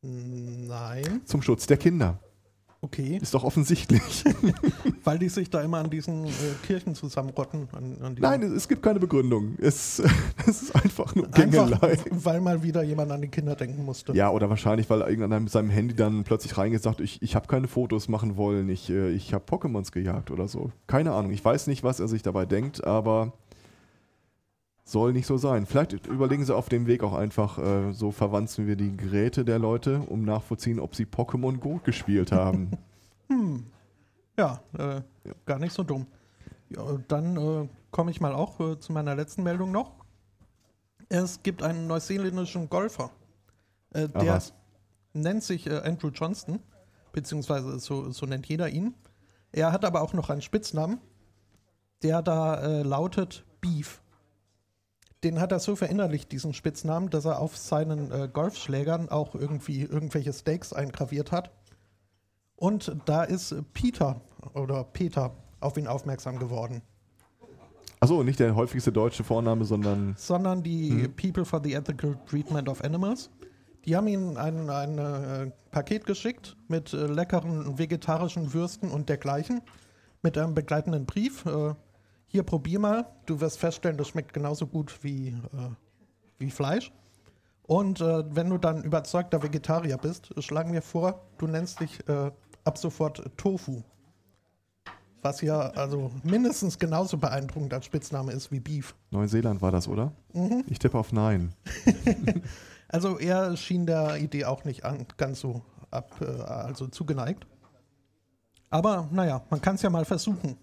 nein. 0.02 1.22
Zum 1.24 1.40
Schutz 1.40 1.66
der 1.66 1.78
Kinder. 1.78 2.18
Okay. 2.82 3.18
Ist 3.20 3.34
doch 3.34 3.44
offensichtlich. 3.44 4.24
Weil 5.04 5.18
die 5.18 5.28
sich 5.28 5.50
da 5.50 5.60
immer 5.60 5.78
an 5.78 5.90
diesen 5.90 6.24
äh, 6.24 6.30
Kirchen 6.66 6.94
zusammenrotten. 6.94 7.68
An, 7.72 7.98
an 8.00 8.16
Nein, 8.18 8.42
es, 8.42 8.52
es 8.52 8.68
gibt 8.68 8.82
keine 8.82 8.98
Begründung. 8.98 9.56
Es, 9.60 9.98
es 10.46 10.62
ist 10.62 10.74
einfach 10.74 11.14
nur 11.14 11.26
Einfach, 11.26 11.68
Gängelei. 11.68 11.98
weil 12.10 12.40
mal 12.40 12.62
wieder 12.62 12.82
jemand 12.82 13.12
an 13.12 13.20
die 13.20 13.28
Kinder 13.28 13.54
denken 13.54 13.84
musste. 13.84 14.14
Ja, 14.14 14.30
oder 14.30 14.48
wahrscheinlich, 14.48 14.88
weil 14.88 15.00
irgendeiner 15.00 15.40
mit 15.40 15.50
seinem 15.50 15.68
Handy 15.68 15.94
dann 15.94 16.24
plötzlich 16.24 16.56
reingesagt, 16.56 17.00
ich, 17.00 17.20
ich 17.20 17.34
habe 17.34 17.46
keine 17.48 17.68
Fotos 17.68 18.08
machen 18.08 18.38
wollen, 18.38 18.70
ich, 18.70 18.88
äh, 18.88 19.10
ich 19.10 19.34
habe 19.34 19.44
Pokémons 19.44 19.92
gejagt 19.92 20.30
oder 20.30 20.48
so. 20.48 20.72
Keine 20.86 21.12
Ahnung, 21.12 21.32
ich 21.32 21.44
weiß 21.44 21.66
nicht, 21.66 21.82
was 21.84 22.00
er 22.00 22.08
sich 22.08 22.22
dabei 22.22 22.46
denkt, 22.46 22.82
aber 22.82 23.34
soll 24.90 25.12
nicht 25.12 25.26
so 25.26 25.36
sein. 25.36 25.66
Vielleicht 25.66 26.06
überlegen 26.06 26.44
sie 26.44 26.54
auf 26.54 26.68
dem 26.68 26.86
Weg 26.86 27.02
auch 27.02 27.14
einfach, 27.14 27.58
äh, 27.58 27.92
so 27.92 28.10
verwanzen 28.10 28.66
wir 28.66 28.76
die 28.76 28.96
Geräte 28.96 29.44
der 29.44 29.58
Leute, 29.58 30.00
um 30.00 30.24
nachvollziehen, 30.24 30.80
ob 30.80 30.94
sie 30.94 31.04
Pokémon 31.04 31.58
Go 31.58 31.80
gespielt 31.84 32.32
haben. 32.32 32.70
Hm. 33.28 33.64
Ja, 34.36 34.60
äh, 34.76 35.02
gar 35.46 35.60
nicht 35.60 35.72
so 35.72 35.84
dumm. 35.84 36.04
Ja, 36.68 36.82
dann 37.06 37.36
äh, 37.36 37.68
komme 37.92 38.10
ich 38.10 38.20
mal 38.20 38.34
auch 38.34 38.58
äh, 38.58 38.76
zu 38.80 38.92
meiner 38.92 39.14
letzten 39.14 39.44
Meldung 39.44 39.70
noch. 39.70 39.92
Es 41.08 41.40
gibt 41.44 41.62
einen 41.62 41.86
neuseeländischen 41.86 42.68
Golfer. 42.68 43.12
Äh, 43.94 44.08
Ah, 44.14 44.18
der 44.18 44.32
was? 44.32 44.52
nennt 45.12 45.44
sich 45.44 45.68
äh, 45.68 45.76
Andrew 45.78 46.08
Johnston, 46.08 46.58
beziehungsweise 47.12 47.78
so, 47.78 48.10
so 48.10 48.26
nennt 48.26 48.46
jeder 48.48 48.68
ihn. 48.68 48.94
Er 49.52 49.70
hat 49.70 49.84
aber 49.84 50.02
auch 50.02 50.12
noch 50.12 50.28
einen 50.28 50.42
Spitznamen, 50.42 50.98
der 52.02 52.20
da 52.20 52.82
lautet 52.82 53.44
Beef. 53.60 54.02
Den 55.22 55.40
hat 55.40 55.52
er 55.52 55.58
so 55.58 55.76
verinnerlicht, 55.76 56.32
diesen 56.32 56.54
Spitznamen, 56.54 57.10
dass 57.10 57.26
er 57.26 57.40
auf 57.40 57.56
seinen 57.56 58.10
äh, 58.10 58.28
Golfschlägern 58.32 59.08
auch 59.10 59.34
irgendwie 59.34 59.82
irgendwelche 59.82 60.32
Steaks 60.32 60.72
eingraviert 60.72 61.30
hat. 61.30 61.50
Und 62.56 62.96
da 63.04 63.24
ist 63.24 63.54
Peter 63.74 64.20
oder 64.54 64.84
Peter 64.84 65.34
auf 65.60 65.76
ihn 65.76 65.86
aufmerksam 65.86 66.38
geworden. 66.38 66.82
Achso, 68.00 68.22
nicht 68.22 68.40
der 68.40 68.54
häufigste 68.54 68.92
deutsche 68.92 69.24
Vorname, 69.24 69.66
sondern 69.66 70.14
sondern 70.16 70.62
die 70.62 70.90
Mhm. 70.90 71.16
People 71.16 71.44
for 71.44 71.60
the 71.62 71.74
Ethical 71.74 72.16
Treatment 72.26 72.68
of 72.68 72.82
Animals. 72.82 73.28
Die 73.84 73.94
haben 73.96 74.08
ihm 74.08 74.36
ein, 74.38 74.70
ein 74.70 74.98
äh, 74.98 75.50
Paket 75.70 76.06
geschickt 76.06 76.56
mit 76.68 76.92
äh, 76.94 77.06
leckeren 77.06 77.78
vegetarischen 77.78 78.52
Würsten 78.54 78.90
und 78.90 79.08
dergleichen, 79.10 79.60
mit 80.22 80.36
einem 80.38 80.54
begleitenden 80.54 81.04
Brief. 81.06 81.44
Äh, 81.46 81.74
hier 82.30 82.44
probier 82.44 82.78
mal, 82.78 83.06
du 83.26 83.40
wirst 83.40 83.58
feststellen, 83.58 83.98
das 83.98 84.08
schmeckt 84.08 84.32
genauso 84.32 84.66
gut 84.66 85.02
wie, 85.02 85.28
äh, 85.28 85.70
wie 86.38 86.50
Fleisch. 86.50 86.92
Und 87.62 88.00
äh, 88.00 88.24
wenn 88.34 88.48
du 88.48 88.58
dann 88.58 88.82
überzeugter 88.82 89.42
Vegetarier 89.42 89.96
bist, 89.96 90.32
schlagen 90.42 90.72
wir 90.72 90.82
vor, 90.82 91.20
du 91.38 91.46
nennst 91.46 91.80
dich 91.80 92.08
äh, 92.08 92.30
ab 92.64 92.78
sofort 92.78 93.22
Tofu. 93.36 93.82
Was 95.22 95.40
ja 95.42 95.58
also 95.58 96.10
mindestens 96.22 96.78
genauso 96.78 97.18
beeindruckend 97.18 97.74
als 97.74 97.84
Spitzname 97.84 98.32
ist 98.32 98.50
wie 98.50 98.60
Beef. 98.60 98.94
Neuseeland 99.10 99.60
war 99.60 99.70
das, 99.70 99.86
oder? 99.86 100.12
Mhm. 100.32 100.64
Ich 100.66 100.78
tippe 100.78 100.98
auf 100.98 101.12
Nein. 101.12 101.52
Also 102.92 103.18
er 103.18 103.56
schien 103.56 103.86
der 103.86 104.16
Idee 104.16 104.46
auch 104.46 104.64
nicht 104.64 104.84
an, 104.84 105.06
ganz 105.16 105.40
so 105.40 105.62
ab, 105.92 106.10
äh, 106.20 106.24
also 106.24 106.88
zugeneigt. 106.88 107.46
Aber 108.68 109.08
naja, 109.12 109.42
man 109.48 109.60
kann 109.60 109.76
es 109.76 109.82
ja 109.82 109.90
mal 109.90 110.04
versuchen. 110.04 110.56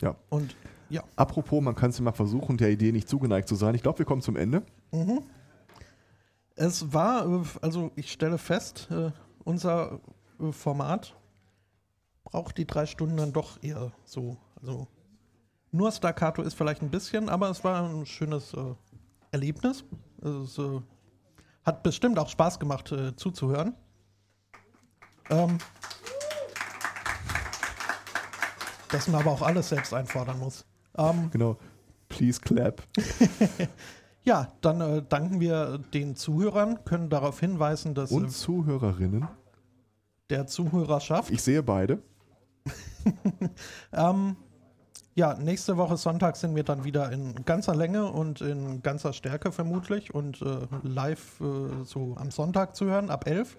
Ja. 0.00 0.16
Und 0.30 0.56
ja, 0.88 1.02
Apropos, 1.16 1.62
man 1.62 1.74
kann 1.74 1.90
es 1.90 1.98
ja 1.98 2.04
mal 2.04 2.12
versuchen, 2.12 2.56
der 2.56 2.70
Idee 2.70 2.92
nicht 2.92 3.08
zugeneigt 3.08 3.48
zu 3.48 3.54
sein. 3.54 3.74
Ich 3.74 3.82
glaube, 3.82 3.98
wir 3.98 4.06
kommen 4.06 4.22
zum 4.22 4.36
Ende. 4.36 4.62
es 6.56 6.92
war, 6.92 7.26
äh, 7.26 7.42
also 7.62 7.90
ich 7.96 8.12
stelle 8.12 8.38
fest, 8.38 8.88
äh, 8.90 9.10
unser 9.44 10.00
äh, 10.40 10.52
Format 10.52 11.16
braucht 12.24 12.58
die 12.58 12.66
drei 12.66 12.86
Stunden 12.86 13.16
dann 13.16 13.32
doch 13.32 13.62
eher 13.62 13.92
so. 14.04 14.36
Also 14.60 14.88
nur 15.70 15.92
Staccato 15.92 16.42
ist 16.42 16.54
vielleicht 16.54 16.82
ein 16.82 16.90
bisschen, 16.90 17.28
aber 17.28 17.50
es 17.50 17.64
war 17.64 17.88
ein 17.88 18.06
schönes 18.06 18.54
äh, 18.54 18.74
Erlebnis. 19.30 19.84
Es 20.22 20.58
äh, 20.58 20.80
hat 21.64 21.82
bestimmt 21.82 22.18
auch 22.18 22.28
Spaß 22.28 22.58
gemacht 22.58 22.92
äh, 22.92 23.14
zuzuhören. 23.16 23.74
Ähm, 25.30 25.58
dass 28.90 29.08
man 29.08 29.22
aber 29.22 29.32
auch 29.32 29.42
alles 29.42 29.70
selbst 29.70 29.92
einfordern 29.92 30.38
muss. 30.38 30.64
Ähm, 30.96 31.30
Genau. 31.30 31.56
Please 32.08 32.40
clap. 32.40 32.82
ja, 34.24 34.48
dann 34.60 34.80
äh, 34.80 35.02
danken 35.08 35.40
wir 35.40 35.78
den 35.92 36.16
Zuhörern, 36.16 36.84
können 36.84 37.08
darauf 37.10 37.40
hinweisen, 37.40 37.94
dass 37.94 38.12
Und 38.12 38.26
äh, 38.26 38.28
Zuhörerinnen. 38.28 39.26
der 40.30 40.46
Zuhörerschaft 40.46 41.30
Ich 41.30 41.42
sehe 41.42 41.62
beide. 41.62 42.02
Ähm, 43.92 44.36
ja, 45.14 45.34
nächste 45.34 45.76
Woche 45.76 45.96
Sonntag 45.96 46.36
sind 46.36 46.56
wir 46.56 46.64
dann 46.64 46.82
wieder 46.84 47.12
in 47.12 47.44
ganzer 47.44 47.76
Länge 47.76 48.10
und 48.10 48.40
in 48.40 48.82
ganzer 48.82 49.12
Stärke 49.12 49.52
vermutlich 49.52 50.12
und 50.14 50.42
äh, 50.42 50.66
live 50.82 51.40
äh, 51.40 51.84
so 51.84 52.16
am 52.16 52.30
Sonntag 52.30 52.74
zu 52.74 52.86
hören, 52.86 53.10
ab 53.10 53.28
11. 53.28 53.56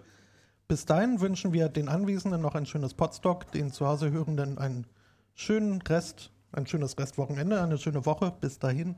Bis 0.67 0.85
dahin 0.85 1.21
wünschen 1.21 1.53
wir 1.53 1.69
den 1.69 1.87
Anwesenden 1.87 2.41
noch 2.41 2.55
ein 2.55 2.65
schönes 2.65 2.93
Podstock, 2.93 3.51
den 3.51 3.71
zu 3.71 3.87
Hause 3.87 4.11
Hörenden 4.11 4.57
einen 4.57 4.85
schönen 5.33 5.81
Rest, 5.83 6.31
ein 6.55 6.67
schönes 6.67 6.97
Restwochenende, 6.97 7.61
eine 7.61 7.77
schöne 7.77 8.05
Woche. 8.05 8.33
Bis 8.41 8.59
dahin. 8.59 8.95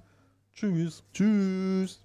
Tschüss. 0.53 1.03
Tschüss. 1.13 2.01